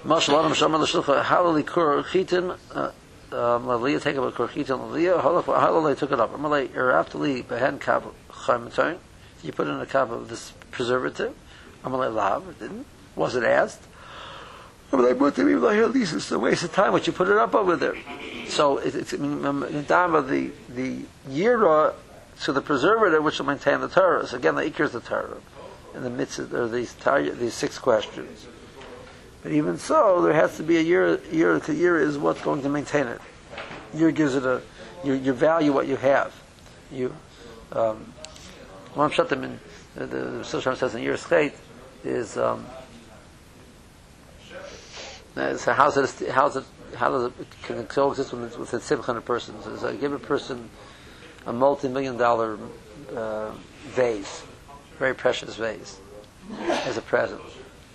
[0.03, 2.55] Mashallah, Mashallah, Mashallah, Halali Kur Chitin,
[3.31, 6.33] Laliyah, take up a Kur Chitin, Laliyah, Halali took it up.
[6.33, 8.99] Amalei, Eraftali, Behen Kab Chaimatain.
[9.43, 11.33] You put in a cup of this preservative.
[11.83, 12.85] Amalei Lav, didn't.
[13.15, 13.81] Was it asked?
[13.81, 14.74] Amalei, but to me, at least
[16.13, 16.91] it's a waste of time.
[16.91, 17.95] What you put it up over there.
[18.47, 21.93] So it, it's in the the yira
[22.43, 24.27] to the preservative which will maintain the Torah.
[24.27, 25.37] So again, the ikr is the Torah.
[25.95, 28.47] In the midst of there these these six questions.
[29.41, 31.19] But even so, there has to be a year.
[31.31, 33.21] Year to year is what's going to maintain it.
[33.93, 34.61] Year gives it a.
[35.03, 36.33] You, you value what you have.
[36.91, 37.15] You.
[37.71, 38.13] Um,
[38.93, 39.59] one shatim in
[39.95, 40.17] the, the,
[40.51, 41.53] the says in year state
[42.03, 42.37] is.
[42.37, 42.65] Um,
[45.35, 46.29] so how's it?
[46.29, 46.65] How's it?
[46.95, 49.55] how does it can coexist with, with a simcha person?
[49.61, 50.69] So I give a person
[51.45, 52.57] a multi-million dollar
[53.15, 53.51] uh,
[53.89, 54.43] vase,
[54.97, 55.99] very precious vase,
[56.59, 57.41] as a present.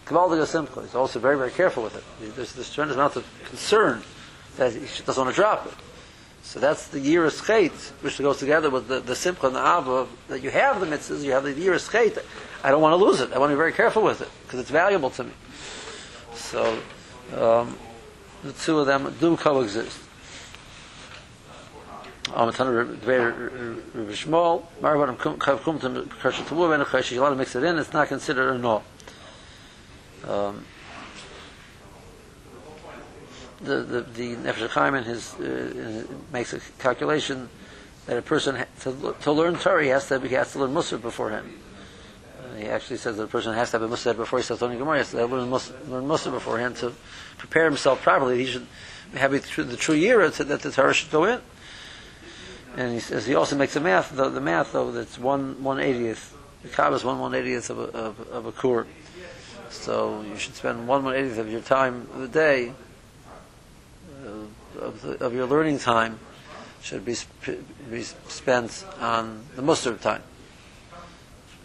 [0.07, 0.83] Kavaldiga simcha.
[0.83, 2.35] He's also very, very careful with it.
[2.37, 4.03] There's this tremendous amount of concern
[4.57, 5.75] that he doesn't want to drop it.
[6.43, 7.73] So that's the yiras chait,
[8.03, 11.23] which goes together with the, the simcha and the ava, that you have the mitzvahs,
[11.23, 12.23] you have the yiras chait.
[12.65, 13.33] I don't want to lose it.
[13.33, 15.33] I want to be very careful with it, because it's valuable to me.
[16.35, 16.81] So,
[17.35, 17.77] um,
[18.43, 19.99] the two of them do coexist.
[22.25, 25.39] Amatana Rabbi Shmuel, Marvadim Kum
[25.81, 25.89] to
[26.23, 28.59] Kershin to Wuv, and Chesh, you want to mix it in, it's not considered a
[28.59, 28.83] no.
[30.29, 30.65] Um,
[33.61, 37.49] the the the Nefesh Chaim in his uh, makes a calculation
[38.07, 41.01] that a person to, to learn Torah he has to he has to learn Musar
[41.01, 41.53] beforehand.
[42.59, 44.79] He actually says that a person has to have a Musar before he starts learning
[44.79, 44.97] Gemara.
[44.97, 46.93] He has to learn Musar, learn beforehand to
[47.39, 48.67] prepare himself properly, he should
[49.15, 51.41] have it through the true year that the Torah should go in.
[52.77, 55.81] And he says he also makes a math, the, the math though, that's one one
[55.81, 56.37] eightieth.
[56.63, 58.87] The Kaaba is one one eightieth of a, of, of a kur.
[59.71, 62.73] So you should spend one one eightieth of your time of the day,
[64.25, 66.21] uh, of, the, of your learning time,
[66.83, 70.23] should be, sp- be spent on the Musar time.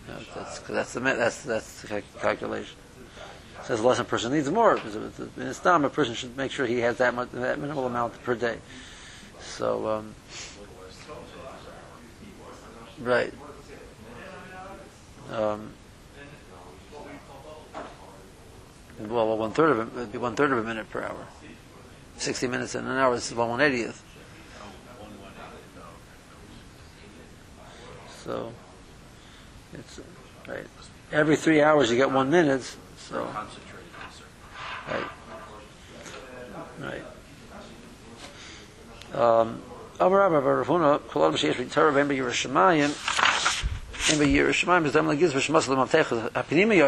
[0.08, 2.78] That's, that's the that's that's the calculation
[3.64, 6.98] says less a person needs more in Islam a person should make sure he has
[6.98, 8.60] that much, that minimal amount per day.
[9.42, 10.16] So, um,
[13.02, 13.34] right.
[15.32, 15.72] Um,
[18.98, 21.28] Well, one third of it would be one third of a minute per hour.
[22.18, 24.02] Sixty minutes in an hour is one one eightieth.
[28.24, 28.54] So
[29.80, 30.00] it's
[30.48, 30.66] right.
[31.12, 32.64] Every three hours you get one minute.
[32.98, 33.28] So
[34.90, 35.06] right,
[36.80, 37.04] right.
[39.14, 39.62] Um,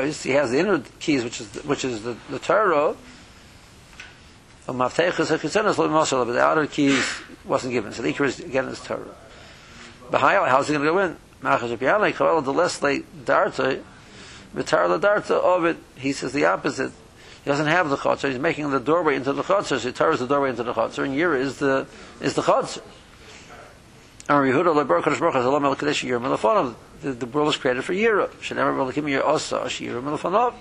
[0.05, 2.95] is he has the inner keys, which is, which is the, the Torah,
[4.67, 7.05] but the outer keys
[7.45, 9.15] wasn't given, so the Iker is again is Torah.
[10.11, 11.17] B'Hayal, how's he going to go in?
[11.41, 13.81] Machas Hapiyalei, Kol the Leslie Darta,
[14.55, 16.91] V'Tar La Darta of it, he says the opposite.
[17.43, 18.29] He doesn't have the chutzner.
[18.31, 19.79] He's making the doorway into the chutzner.
[19.79, 21.87] So Torah is the doorway into the chutzner, and Yira is the
[22.19, 22.81] is the chutzner.
[24.27, 26.75] And Yehuda leber kadosh baruch hu el kadesh Yira milafonov.
[27.01, 28.27] The the world was created for Yira.
[28.41, 30.55] Shenever melakim Yira osa ash Yira milafonov.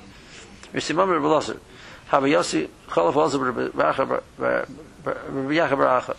[0.73, 1.59] Risimam rebbe loser.
[2.11, 4.67] Haba Yossi cholaf also rebbe Racha rebbe
[5.55, 6.17] Yacha Baracha.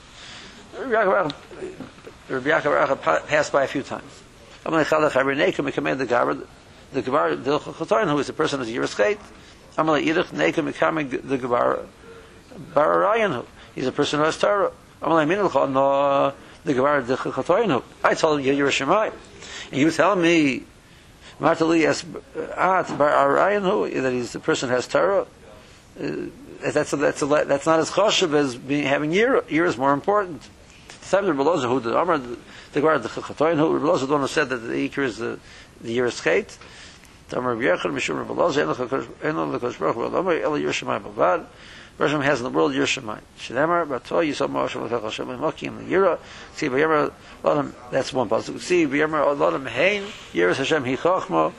[2.28, 4.24] Rebbe Yacha Baracha passed by a few times.
[4.68, 6.46] Amalei chalach harineka mekamed the gabar
[6.92, 9.18] the gabar the chatoin who is the person the Yira skate.
[9.78, 11.86] Amalei Yidach Neka Mekamig the Gebar
[12.74, 13.46] Bararayan.
[13.76, 14.74] He's a person who has Torah.
[15.02, 16.34] Amalei Minilcha no
[16.66, 17.82] the Gebar the Chatoyinu.
[18.04, 19.14] I told you you're Shemai.
[19.72, 20.64] And you tell me
[21.40, 22.04] Martali as
[22.58, 25.28] At Bararayan that he's the person who has Torah.
[25.98, 26.26] Uh,
[26.60, 29.44] that's a, that's a, that's not as choshev as being having year.
[29.48, 30.42] Year is more important.
[31.10, 32.38] The Beloza who the Amar the
[32.74, 33.80] Gebar the Chatoyinu.
[33.80, 35.40] Beloza the one who said that the Iker is the
[35.80, 36.58] the year is chait.
[37.30, 41.46] Tamar Yechon Mishum Rabbi Loz En Lo Lekosh Baruch Hu Elo Elo Yerushalayim Bavad.
[41.98, 46.20] Hashem has in the world Yerushalayim Shemar Bato Yisam Moshe Lekach Hashem Mokim Yira
[46.56, 51.54] See V'Yemer Lodam that's one pasuk See V'Yemer Lodam Hein Yiras Hashem Hi Chochmo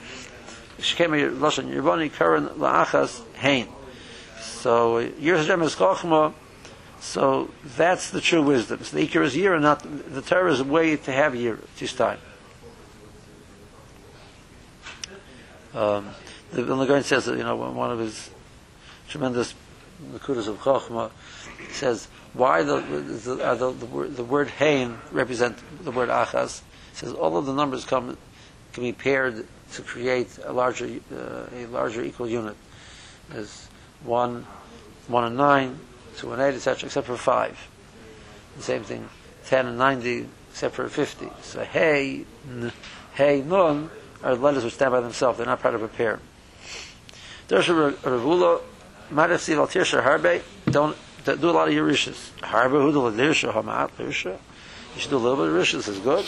[0.77, 3.67] Shkem Lashon Yerboni Karen La'achas Hein.
[4.41, 6.33] So Yiras Hashem is Chochmo
[6.99, 8.83] so that's the true wisdom.
[8.83, 9.83] So the Iker is year not
[10.13, 11.59] the Torah is a way to have year.
[11.79, 12.19] It's time.
[15.73, 16.09] Um,
[16.51, 18.29] the Vilna says that you know one of his
[19.07, 19.53] tremendous
[20.11, 21.11] Nakudas of Chochma
[21.71, 26.61] says why the the, uh, the, the, word, the word Hain represent the word Achaz.
[26.91, 28.17] He says all of the numbers come
[28.73, 32.55] can be paired to create a larger uh, a larger equal unit.
[33.29, 33.67] There's
[34.03, 34.45] one
[35.07, 35.79] one and nine,
[36.19, 37.57] two and eight, etc., except for five.
[38.57, 39.09] The same thing,
[39.45, 41.29] ten and ninety, except for fifty.
[41.41, 42.71] So hey, n,
[43.13, 43.89] hey, nun
[44.21, 45.37] are letters which stand by themselves.
[45.37, 46.19] They're not part of a pair.
[47.47, 48.59] Dersha Ravula,
[49.11, 52.31] Madasiv al Tirsha Harbe, don't do a lot of Yerishas.
[52.41, 54.37] Harbe Hudal Lirsha Hamat Lirsha.
[54.95, 56.25] You should do a little bit of Yerishas, is good.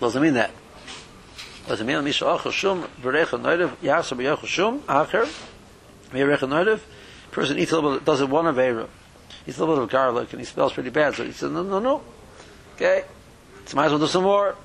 [0.00, 0.50] Doesn't mean that.
[1.68, 5.28] Doesn't mean Misha Achel Shum, Berecha Noidev, Yasa Berecha Shum, Acher,
[6.10, 8.88] person eats a little bit, does it one of Eira.
[9.46, 11.62] Eats a little bit of garlic and he smells pretty bad, so he says, no,
[11.62, 12.02] no, no.
[12.74, 13.04] Okay?
[13.66, 14.56] So might as well do some more.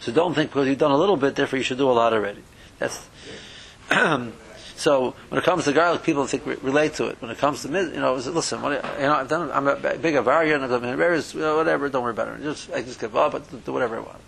[0.00, 2.12] So don't think because you've done a little bit, therefore you should do a lot
[2.12, 2.42] already.
[2.78, 3.08] That's
[4.76, 5.14] so.
[5.28, 7.22] When it comes to garlic, people think relate to it.
[7.22, 9.50] When it comes to you know, listen, what, you know, I've done.
[9.52, 10.60] I'm a big Avarian.
[10.60, 11.88] I've done you know, whatever.
[11.88, 12.42] Don't worry about it.
[12.42, 13.32] Just I just give up.
[13.32, 14.20] But do whatever I want.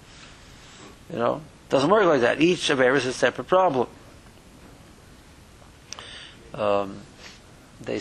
[1.13, 1.41] You know,
[1.71, 2.41] doesn't work like that.
[2.41, 3.89] Each of is a separate problem.
[6.55, 7.01] Um,
[7.81, 8.01] they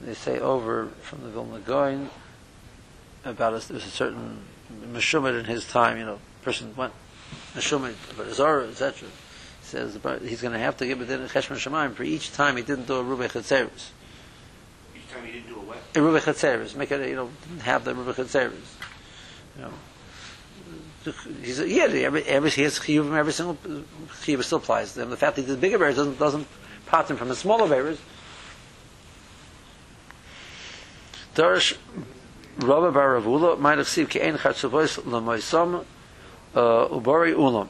[0.00, 2.10] they say over from the Vilna Gaon
[3.24, 3.66] about us.
[3.66, 4.42] There was a certain
[4.92, 5.98] Meshumit in his time.
[5.98, 6.92] You know, person went
[7.54, 9.08] Meshumit, but Zara, etc.
[9.62, 12.62] Says he's going to have to give it in Cheshman Shemaim for each time he
[12.62, 13.90] didn't do a Rubei Chetzeres.
[14.96, 15.78] Each time he didn't do a what?
[15.94, 16.74] A Rubei Chetzeres.
[16.74, 17.30] Make it, you know,
[17.62, 18.52] have the Rubei Chetzeres.
[19.56, 19.72] You know.
[21.42, 23.54] He's a, yeah, every, every, he has chiyuv from every single
[24.22, 25.10] chiyuv still applies to them.
[25.10, 26.46] The fact that he did bigger bears doesn't, doesn't
[26.86, 27.98] pot him from the smaller bears.
[31.34, 31.76] Darish
[32.58, 35.84] Rabba Bar Ravula might have seen Kein Chatzuvois Lamoisam
[36.54, 37.68] uh, Ubari Ulam.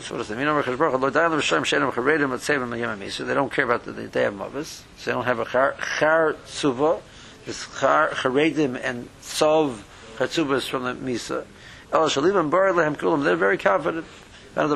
[0.00, 0.46] So what does that mean?
[0.46, 3.92] Baruch Baruch Lord Dayan L'Shem Shenem Charedim Matzevim Mayim So they don't care about the,
[3.92, 4.84] the day of Mavis.
[4.98, 7.00] So they don't have a Char, char Tzuva.
[7.46, 9.86] This Char Charedim and Sov
[10.16, 11.46] Chatzubas from the Misa.
[11.92, 13.24] Lehem Kulam.
[13.24, 14.06] They're very confident.
[14.54, 14.68] They know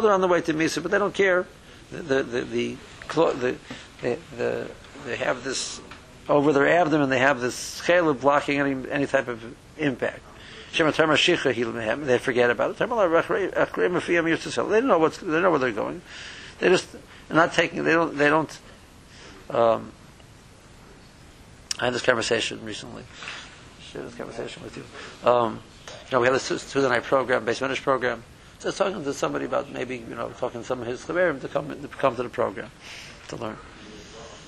[0.00, 1.46] they're on the way to Misa, but they don't care
[1.90, 2.76] the the the,
[3.14, 3.56] the,
[4.00, 4.70] the, the
[5.04, 5.80] they have this
[6.28, 7.10] over their abdomen.
[7.10, 9.42] They have this chalub blocking any any type of
[9.78, 10.20] impact.
[10.72, 12.78] They forget about it.
[12.78, 16.00] They don't know what's they know where they're going.
[16.60, 16.88] They just
[17.30, 17.84] not taking.
[17.84, 18.16] They don't.
[18.16, 18.58] They don't.
[19.48, 19.92] Um,
[21.80, 23.02] I had this conversation recently.
[23.90, 24.84] Share this conversation with you.
[25.28, 28.22] Um, you know, we had this the night program, base Spanish program.
[28.58, 31.04] So I was talking to somebody about maybe, you know, talking to some of his
[31.04, 32.70] chaverim to come to come to the program
[33.28, 33.56] to learn.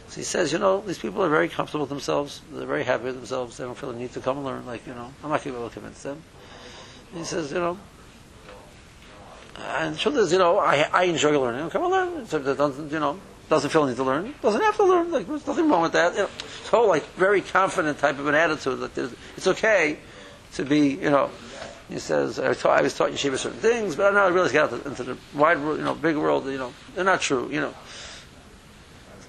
[0.09, 2.42] So he says, you know, these people are very comfortable with themselves.
[2.53, 3.57] They're very happy with themselves.
[3.57, 4.66] They don't feel the need to come and learn.
[4.66, 6.23] Like, you know, I'm not going to be able to convince them.
[7.11, 7.79] And he says, you know,
[9.57, 11.71] and the truth is, you know, I, I enjoy learning.
[11.71, 12.27] Come and learn.
[12.27, 13.18] So you know,
[13.53, 14.35] doesn't feel need to learn.
[14.41, 15.12] Doesn't have to learn.
[15.12, 16.15] Like, there's nothing wrong with that.
[16.15, 16.29] You know,
[16.65, 18.79] so like very confident type of an attitude.
[18.81, 19.99] Like, it's okay
[20.55, 21.31] to be, you know.
[21.88, 24.55] He says, I, taught, I was taught yeshiva certain things, but I now I realized
[24.55, 27.61] got into the wide world, you know, big world, you know, they're not true, you
[27.61, 27.75] know.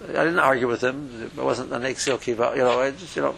[0.07, 1.31] I didn't argue with him.
[1.35, 2.53] It wasn't an Exil Kiva.
[2.55, 3.35] You know, I just, you know.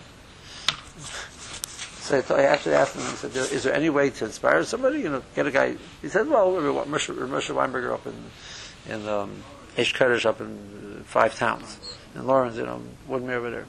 [2.01, 4.99] So I I actually asked him, I said, is there any way to inspire somebody?
[4.99, 5.75] You know, get a guy.
[6.01, 9.43] He said, well, Moshe Weinberger up in, in um,
[9.75, 11.97] Kodesh up in five towns.
[12.15, 13.65] In Lawrence, you know, Woodmere over there.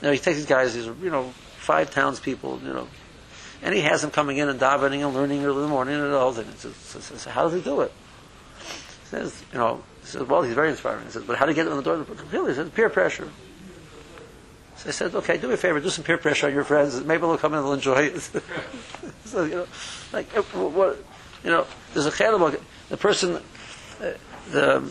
[0.00, 2.88] You know, he takes these guys, these, you know, five towns people, you know,
[3.62, 6.12] and he has them coming in and davening and learning early in the morning and
[6.12, 6.46] the whole thing.
[6.56, 7.92] So, how does he do it?
[8.60, 11.04] He says, you know, he says, well, he's very inspiring.
[11.04, 12.48] He says, but how do you get them in the door?
[12.48, 13.28] He says, peer pressure.
[14.76, 17.02] So I said, okay, do me a favor, do some peer pressure on your friends.
[17.02, 18.20] Maybe they'll come in and they'll enjoy it.
[19.24, 19.66] so, you know,
[20.12, 21.04] like, uh, what,
[21.42, 23.42] you know, there's a chayla the person,
[24.00, 24.12] uh,
[24.52, 24.88] the,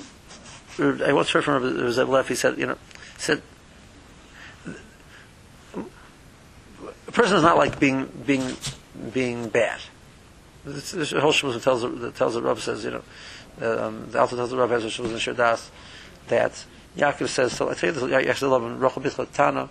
[0.79, 2.77] I once heard from was a he said, you know,
[3.17, 3.41] said,
[7.07, 8.55] a person is not like being, being,
[9.13, 9.79] being bad.
[10.65, 13.03] This, whole shmuz tells, the- tells the Rav says, you know,
[13.61, 15.69] um, the Alta tells the Rav has a shmuz in Shirdas,
[16.27, 16.63] that
[16.95, 19.69] Yaakov says, so I tell you this, Yaakov Lavan, Rachel Bithla Tana,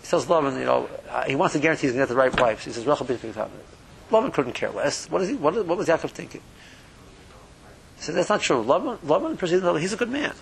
[0.00, 2.18] he tells Lavan, you know, uh, he wants to guarantee he's going to get the
[2.18, 2.62] right wife.
[2.62, 3.50] So he says, Rachel Bithla Tana.
[4.10, 5.08] Lavan couldn't care less.
[5.10, 6.40] What, is he, what, what was Yaakov thinking?
[8.00, 8.64] Said, that's not true.
[8.64, 10.32] Lavan, Lavan perceives that he's a good man.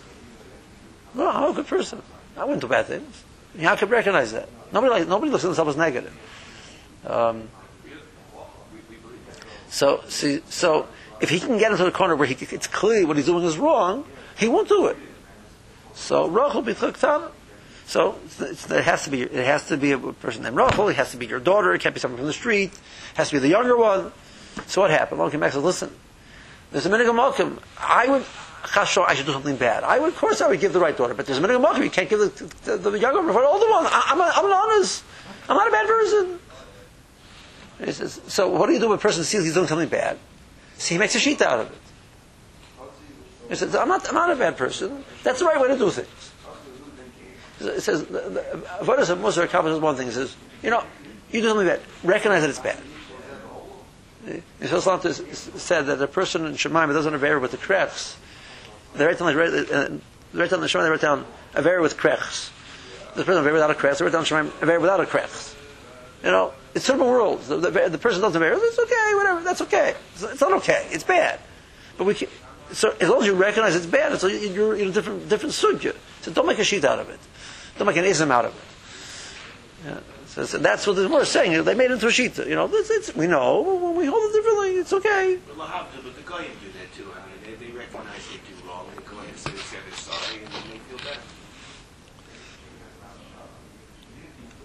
[1.14, 2.00] No, I'm a good person.
[2.36, 3.24] I wouldn't do bad things.
[3.56, 4.48] Yaakov recognized that.
[4.72, 6.16] Nobody, like, nobody looks at themselves as negative.
[7.04, 7.48] Um,
[9.68, 10.86] so, see, so
[11.20, 13.58] if he can get into the corner where he, it's clear what he's doing is
[13.58, 14.04] wrong,
[14.38, 14.96] he won't do it.
[15.94, 17.32] So Rachel b'tchaktana.
[17.86, 18.18] So
[18.68, 20.88] there has to be it has to be a person named Rachel.
[20.88, 21.74] It has to be your daughter.
[21.74, 22.72] It can't be someone from the street.
[22.72, 24.12] It has to be the younger one.
[24.66, 25.20] So what happened?
[25.20, 25.90] X says, "Listen,
[26.72, 27.58] there's a minhag Malcolm.
[27.78, 28.24] I would."
[28.58, 29.84] Chasho, I should do something bad.
[29.84, 31.82] I would, of course, I would give the right daughter, but there's a minhag Malcolm.
[31.82, 33.86] You can't give the, the, the younger one for the older one.
[33.86, 35.04] I, I'm, a, I'm an honest.
[35.48, 36.38] I'm not a bad person.
[37.84, 40.18] He says, so what do you do when a person sees he's doing something bad?
[40.76, 41.78] See, he makes a sheet out of it.
[43.48, 45.04] He says, I'm not, I'm not a bad person.
[45.22, 46.32] That's the right way to do things.
[47.60, 48.02] It says,
[48.84, 50.08] what is a Musar accomplishes one thing.
[50.08, 50.84] He says, you know,
[51.30, 51.80] you do something bad.
[52.04, 52.78] Recognize that it's bad.
[54.60, 58.16] Islam said that a person in Shemaim doesn't have error with the krechs.
[58.94, 59.98] They write down, uh,
[60.32, 62.50] they write down the Shemaim, they write down a error with krechs.
[63.14, 65.54] The person have without a krech, they write down Shemaim, a error without a krech.
[66.22, 67.42] You know, it's a world.
[67.42, 68.58] The, the, the person doesn't have error.
[68.60, 69.42] It's okay, whatever.
[69.42, 69.94] That's okay.
[70.14, 70.88] It's, it's not okay.
[70.90, 71.40] It's bad.
[71.96, 72.28] But we can,
[72.72, 75.96] so as long as you recognize it's bad, it's, you're in a different different sugya.
[76.22, 77.20] So don't make a sheet out of it.
[77.76, 79.88] Don't make an ism out of it.
[79.88, 80.17] Yeah.
[80.46, 81.64] So that's what the is saying.
[81.64, 82.38] They made it into a sheet.
[82.38, 83.92] You know, it's, it's, we know.
[83.96, 84.76] We hold it differently.
[84.76, 85.38] It's okay.
[85.48, 87.10] Well, Lahavdil, but the Goyim do that too.
[87.12, 90.52] I mean, they, they recognize they do wrong, and the Goyim say they're sorry, and
[90.52, 91.20] then they feel better.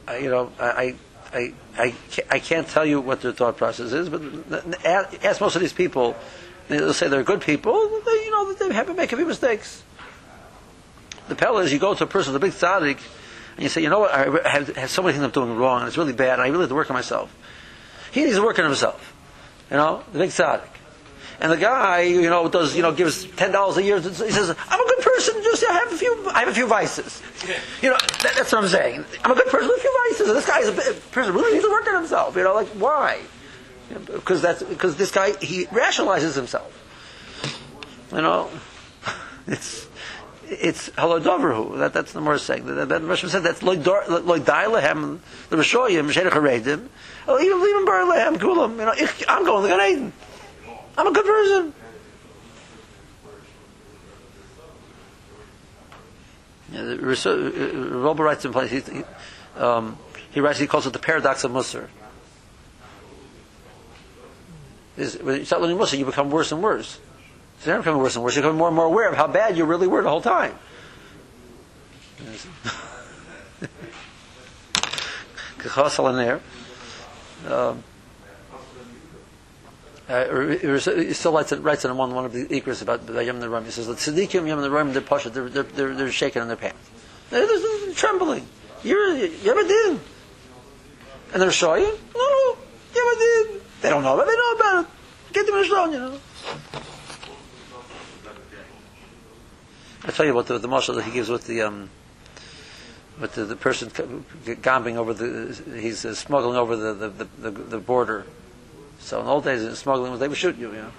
[0.08, 0.96] I, you know, I,
[1.34, 1.94] I, I,
[2.30, 4.22] I can't tell you what their thought process is, but
[4.86, 6.16] ask most of these people.
[6.68, 7.74] They'll say they're good people.
[8.06, 9.84] They, you know, they have to make a few mistakes.
[11.30, 13.00] The pella is you go to a person with a big tzaddik,
[13.56, 15.82] and you say, you know what, I have, have so many things I'm doing wrong,
[15.82, 17.36] and it's really bad, and I really have to work on myself.
[18.12, 19.14] He needs to work on himself.
[19.70, 20.70] You know, the big tzaddik.
[21.40, 24.00] And the guy, you know, does, you know, gives ten dollars a year.
[24.00, 25.42] He says, "I'm a good person.
[25.44, 27.22] Just I have a few, I have a few vices."
[27.82, 29.04] You know, that, that's what I'm saying.
[29.24, 30.28] I'm a good person with a few vices.
[30.30, 32.36] And this guy is a person really needs to work on himself.
[32.36, 33.20] You know, like why?
[33.90, 36.72] Because that's because this guy he rationalizes himself.
[38.12, 38.50] You know,
[39.48, 39.88] it's
[40.48, 41.80] it's halodoverhu.
[41.80, 42.66] That that's the more saying.
[42.66, 46.88] That, that Rashi said that's die lehem the Rishoyim Shedech Haredim.
[47.28, 48.72] Oh, even even bar lehem kulam.
[48.72, 50.14] You know, I'm going to Gan Eden.
[50.98, 51.74] I'm a good person.
[56.72, 58.72] Yeah, the uh, Robert writes in place.
[58.72, 59.04] He, he,
[59.58, 59.98] um,
[60.32, 60.60] he writes.
[60.60, 61.88] He calls it the paradox of Musar.
[64.98, 67.00] Is when you start learning Musar, you become worse and worse.
[67.64, 68.36] So you're becoming worse and worse.
[68.36, 70.60] You're becoming more and more aware of how bad you really were the whole time.
[75.60, 76.42] Kachasal in there.
[77.48, 77.82] Um,
[80.10, 80.58] uh,
[80.98, 83.64] he still writes, writes in one, one of the Ikras about the Yom Neroim.
[83.64, 86.58] He says, the Tzaddikim Yom Neroim, they're pasha, they're, they're, they're, they're shaking in their
[86.58, 86.90] pants.
[87.30, 88.46] They're, they're, trembling.
[88.84, 90.02] You're, you ever did?
[91.32, 91.84] And they're showing?
[91.84, 92.58] No, no,
[92.94, 93.62] you ever did?
[93.82, 94.90] They don't know, but they know about it.
[95.32, 96.20] Get them in the you know.
[100.06, 101.90] I tell you what the, the marshal that he gives with the um,
[103.20, 104.26] with the, the person
[104.62, 108.26] gambling over the he's uh, smuggling over the the, the, the border.
[109.00, 110.92] So in the old days, smuggling was they would shoot you, you know.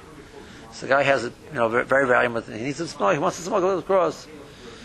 [0.73, 2.41] So the guy has it, you know, very, valuable.
[2.41, 3.15] He needs to smuggle.
[3.15, 4.27] He wants to smuggle it across.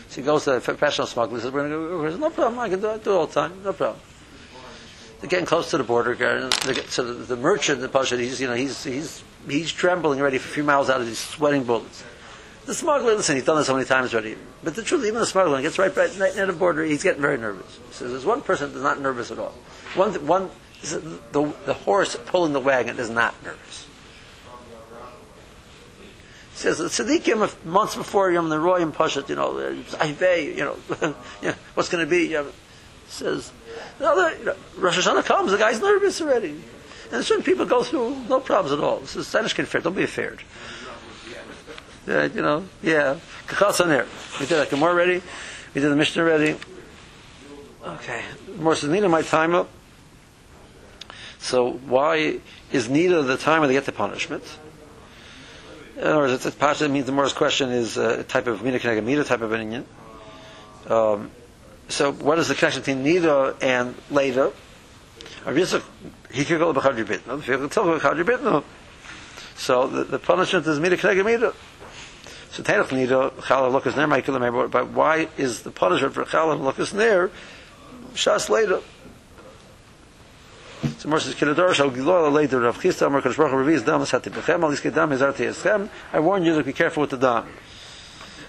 [0.10, 1.38] So he goes to a professional smuggler.
[1.38, 2.60] He says, "We're going to go." Says, "No problem.
[2.60, 2.90] I can do.
[2.90, 3.64] I do it all the time.
[3.64, 4.00] No problem."
[5.20, 6.16] They're getting close to the border.
[6.88, 10.50] So the, the merchant, the pasha, he's you know he's he's he's trembling already for
[10.50, 12.04] a few miles out of these sweating bullets.
[12.70, 14.38] The smuggler, listen, he's done this so many times already.
[14.64, 17.36] But the truth, even the smuggler, gets right, right, near the border, he's getting very
[17.36, 17.80] nervous.
[17.90, 19.56] So there's one person that's not nervous at all.
[19.96, 20.52] One, one,
[20.84, 23.88] the, the horse pulling the wagon is not nervous.
[26.52, 30.66] He says the tzaddikim months before Yom the Roy and Pashat, you know, Ayvei, you
[30.66, 32.26] know, what's going to be?
[32.26, 32.52] You know,
[33.08, 33.52] says,
[34.00, 36.62] no, the, you know, Rosh Hashanah comes, the guy's nervous already.
[37.12, 39.00] And certain people go through no problems at all.
[39.00, 39.82] This is Sanishkin fair.
[39.82, 40.38] Don't be afraid.
[42.08, 43.20] Yeah, you know, yeah.
[43.48, 44.08] Kachas on there.
[44.40, 45.22] We did like more ready.
[45.74, 46.56] We did the Mishnah ready.
[47.84, 48.24] Okay.
[48.58, 49.70] More says, Nida, my time up.
[51.40, 52.40] So why
[52.72, 54.44] is Nida the time when they get the punishment?
[55.98, 59.04] In other words, it's Pasha means the Morris question is a type of Mina Kenega
[59.04, 59.86] Mida type of opinion.
[60.88, 61.32] Um,
[61.90, 64.52] so what is the connection between Nida and Leda?
[65.46, 67.42] He could go to Bechadri Bitno.
[67.42, 68.64] He could tell Bechadri Bitno.
[69.56, 71.54] So the, the punishment is Mida Kenega Mida.
[72.52, 76.94] So Tainach Nida, Chala Lukas Ner, Michael but why is the punishment for Chala Lukas
[76.94, 77.30] Ner
[78.14, 78.82] Shas Leda?
[80.98, 84.30] So says, "Kilador shall gilola later Rav Chisda Amar Kadosh Baruch Hu dam es hati
[84.30, 87.46] bechem al iske dam ezarti eschem." I warn you to be careful with the dam.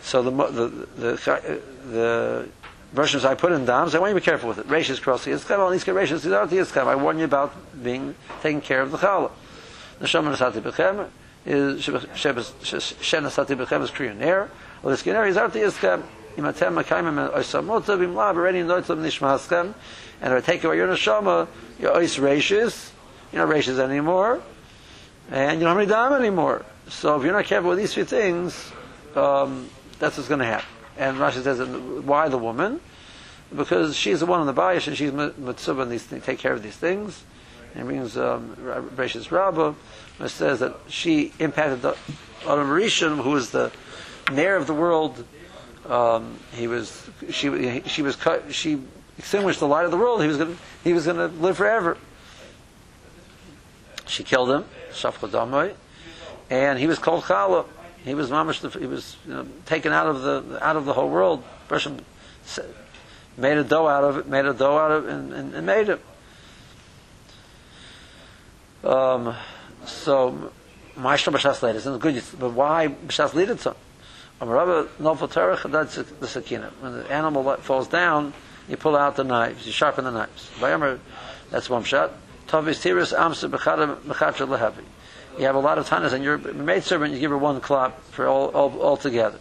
[0.02, 2.48] So the the the, uh, the
[2.92, 4.68] versions I put in dams, I want you to be careful with it.
[4.68, 6.86] Rashis krossi eschem al iske rashis ezarti eschem.
[6.86, 9.32] I warn you about being taking care of the challah.
[10.00, 11.08] Es hati bechem
[11.46, 12.38] bechem
[13.82, 14.50] is kriyan ner.
[14.84, 16.02] Al iske ner ezarti eschem.
[16.36, 19.74] Imatem makayim oisamota bimlav already noitzim nishma eschem.
[20.20, 22.92] And if I take away your neshama, your ice ratios,
[23.32, 24.42] you're not ratios anymore,
[25.30, 26.64] and you don't have any dam anymore.
[26.88, 28.70] So if you're not careful with these three things,
[29.14, 30.68] um, that's what's going to happen.
[30.98, 31.60] And Rashi says,
[32.04, 32.80] why the woman?
[33.54, 36.52] Because she's the one on the bayish, and she's mitzvah and these things, take care
[36.52, 37.22] of these things.
[37.74, 38.56] And brings um,
[38.96, 39.74] Rashis Rabbah,
[40.20, 41.96] which says that she impacted the
[42.42, 43.72] Adam Rishon, who was the
[44.30, 45.24] mayor of the world.
[45.88, 48.82] Um, he was, she, she was cut, she
[49.16, 51.56] extinguished the light of the world, he was going to, he was going to live
[51.56, 51.96] forever.
[54.06, 55.74] She killed him, Shafcha
[56.50, 57.64] and he was called Chala.
[58.04, 61.08] He was mamish, he was you know, taken out of the out of the whole
[61.08, 61.44] world.
[61.68, 62.04] Person
[63.36, 65.66] made a dough out of it, made a dough out of it, and, and, and
[65.66, 66.00] made it.
[68.82, 69.36] Um,
[69.84, 70.52] so,
[70.96, 73.74] Maishra B'Shas Leidus, and good, but why B'Shas Leidus?
[74.40, 76.72] Rabbi Nofel Terech, that's the sakina.
[76.80, 78.32] When the animal falls down,
[78.68, 80.50] you pull out the knives, you sharpen the knives.
[80.58, 80.98] Vayomer,
[81.50, 82.12] that's one shot.
[82.46, 84.82] Tavis tiris amsa b'chatra lehavi.
[85.38, 88.02] You have a lot of tanas, and your maid servant, you give her one clap
[88.04, 89.38] for all, all, all together.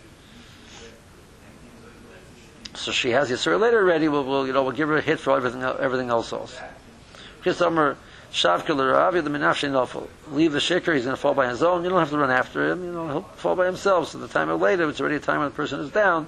[2.76, 4.08] So she has Yisrael later ready.
[4.08, 6.64] We'll, we'll, you know, we'll give her a hit for everything, everything else also.
[7.42, 7.98] Chris Omer,
[8.32, 10.08] Shavka l'Ravi the Menafshe Nofel.
[10.32, 11.84] Leave the shaker, he's going to fall by his own.
[11.84, 12.84] You don't have to run after him.
[12.84, 14.10] You know, he'll fall by himself.
[14.10, 16.28] So the time of later, it's already a time when the person is down,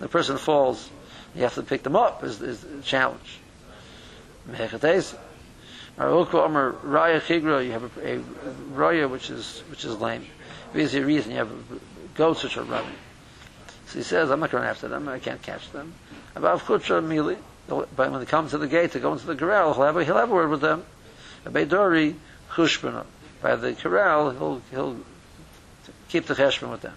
[0.00, 0.90] the person falls.
[1.34, 3.38] You have to pick them up is, is a challenge.
[4.50, 5.16] Mechetes.
[5.98, 8.18] Marukwa Omer Raya Chigra, you have a, a
[8.74, 10.26] Raya which is which is lame.
[10.72, 11.50] There's the reason you have
[12.14, 12.92] goats which are running.
[13.86, 15.94] So he says, I'm not going after them, I can't catch them.
[16.34, 17.00] About but uh,
[17.96, 20.16] when they come to the gate to go into the corral, he'll have a, he'll
[20.16, 20.84] have a word with them.
[23.42, 24.96] By the corral, he'll he'll
[26.08, 26.94] keep the cheshbon with them.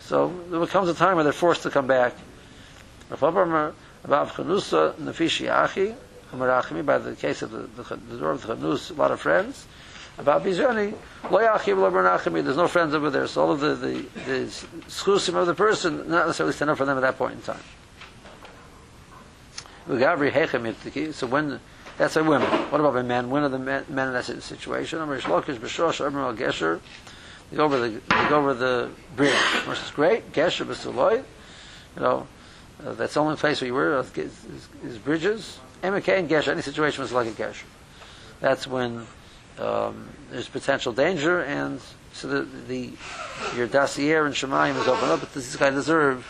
[0.00, 2.14] So there comes a time where they're forced to come back.
[3.08, 3.16] By
[6.98, 9.66] the case of the, the, the door of the Chanus, a lot of friends.
[10.18, 10.42] About
[11.76, 13.92] Lobarnachimi, there's no friends over there, so all of the, the,
[14.24, 14.46] the
[14.88, 17.60] schusim of the person, not necessarily stand up for them at that point in time.
[21.12, 21.60] So when,
[21.98, 22.48] that's a women.
[22.70, 23.30] What about the men?
[23.30, 24.98] When are the men, men in that situation?
[27.50, 29.32] They go over the, they go over the bridge.
[29.66, 30.32] Which is great.
[30.32, 31.24] Gesher B'Suloy.
[31.96, 32.26] You know,
[32.84, 34.46] uh, that's the only place where you were, is,
[34.84, 35.58] is, bridges.
[35.82, 37.64] Emeke and Gesher, any situation was like a Gesher.
[38.40, 39.06] That's when
[39.58, 41.80] um, there's potential danger, and
[42.12, 42.92] so the, the
[43.56, 46.26] your dossier and Shemayim is opened up, but this guy deserve?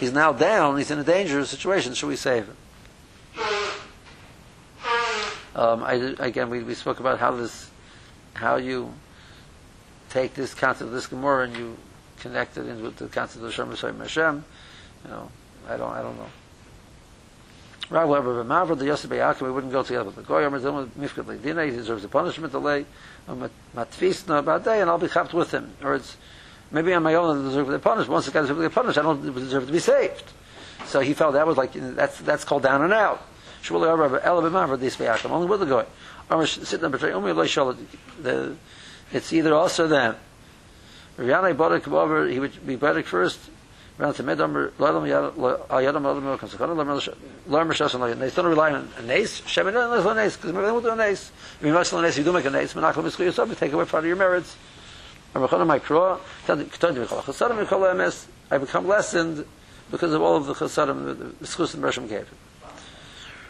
[0.00, 2.56] He's now down, he's in a dangerous situation, should we save him?
[5.54, 7.70] Um, I, again, we, we spoke about how this,
[8.34, 8.92] how you
[10.10, 11.76] take this concept of this Gemara and you
[12.18, 14.44] connect it in with the concept of Shem Hashem.
[15.04, 15.30] You know,
[15.68, 16.26] I don't, I don't know.
[17.90, 20.86] Rav Weber B'Mavra, the Yosef Yaakov, we wouldn't go together with the Goy, Omer Zilma,
[20.98, 22.86] Mifkat Leidina, he deserves a punishment delay,
[23.28, 25.74] Matvisna Badei, and I'll be chapped with him.
[25.82, 26.16] Or it's,
[26.70, 28.08] maybe on my own I deserve to be punished.
[28.08, 30.24] Once the guy deserves to be punished, I don't deserve to be saved.
[30.86, 33.22] So he felt that was like, that's, that's called down and out.
[33.64, 35.86] Shmuel Rabbi Ela B'Mavra, this Yaakov, only with the Goy.
[36.30, 37.74] Omer sit and betray, Omer Loi Shol,
[39.10, 40.16] it's either or them.
[41.16, 43.38] Rihanna Barak over, he would be Barak first,
[43.98, 46.74] around to Medam, Lolam Yadam Lolam Milkam Sakana,
[47.48, 48.18] Lolam Rishas and Lolam.
[48.18, 50.90] They still rely on a nace, Shemin and a nace, because maybe they will do
[50.90, 51.30] a nace.
[51.60, 54.06] If you must a nace, you do make a nace, you take away part of
[54.06, 54.56] your merits.
[55.36, 55.38] I
[58.58, 59.46] become lessened
[59.90, 62.28] because of all of the chasadim, the schus and Bershom gave.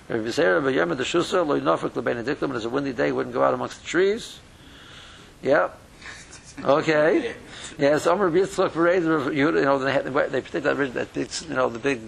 [0.08, 2.02] Rabbi the
[2.42, 4.38] and it's a windy day, wouldn't go out amongst the trees.
[5.42, 5.70] Yeah.
[6.62, 7.34] Okay.
[7.78, 11.68] Yes, Omer Yitzchak parade, you know, they, had, they predict that, that big, you know,
[11.68, 12.00] the big,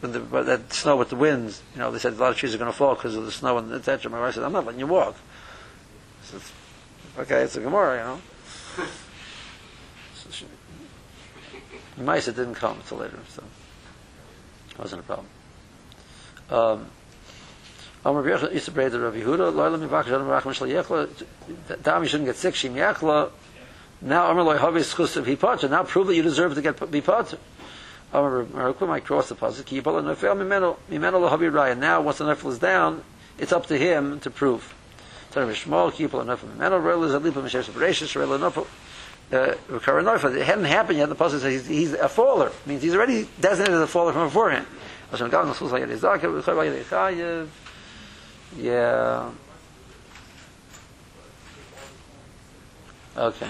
[0.00, 2.54] when the, that snow with the winds, you know, they said a lot of trees
[2.54, 4.10] are going to fall because of the snow and etc.
[4.10, 5.16] My wife said, I'm not letting you walk.
[6.22, 6.52] It's,
[7.18, 8.20] okay, it's a Gemara, you know.
[10.14, 10.46] So she,
[11.98, 13.42] Maisa didn't come until later, so
[14.70, 15.26] it wasn't a problem.
[16.50, 16.86] Um,
[18.04, 22.26] Omer B'Yechla, Yisra Breda, Rav Yehuda, Loyla Mivak, Shalom Rachman Shal Yechla, Dam, you shouldn't
[22.26, 23.30] get sick, Shim Yechla,
[24.00, 27.00] now Omer Loy Havis Chus of Hipata, now prove that you deserve to get be
[27.00, 27.38] Hipata.
[28.12, 32.18] Omer Merukwa might cross the pasuk, Yibala Nefel Mimeno, Mimeno Lo Havi Raya, now once
[32.18, 33.04] the Nefel is down,
[33.38, 34.74] it's up to him to prove.
[35.30, 38.66] Tell him Shmuel, Yibala Nefel Mimeno, Rel is a leap of Mishesh Bereshis, Rel Nefel,
[39.32, 42.66] uh, Recurrent Nefel, it hadn't happened yet, the pasuk says he's, he's a faller, it
[42.66, 44.66] means he's already designated as a faller from beforehand.
[48.56, 49.30] Yeah.
[53.16, 53.48] Okay.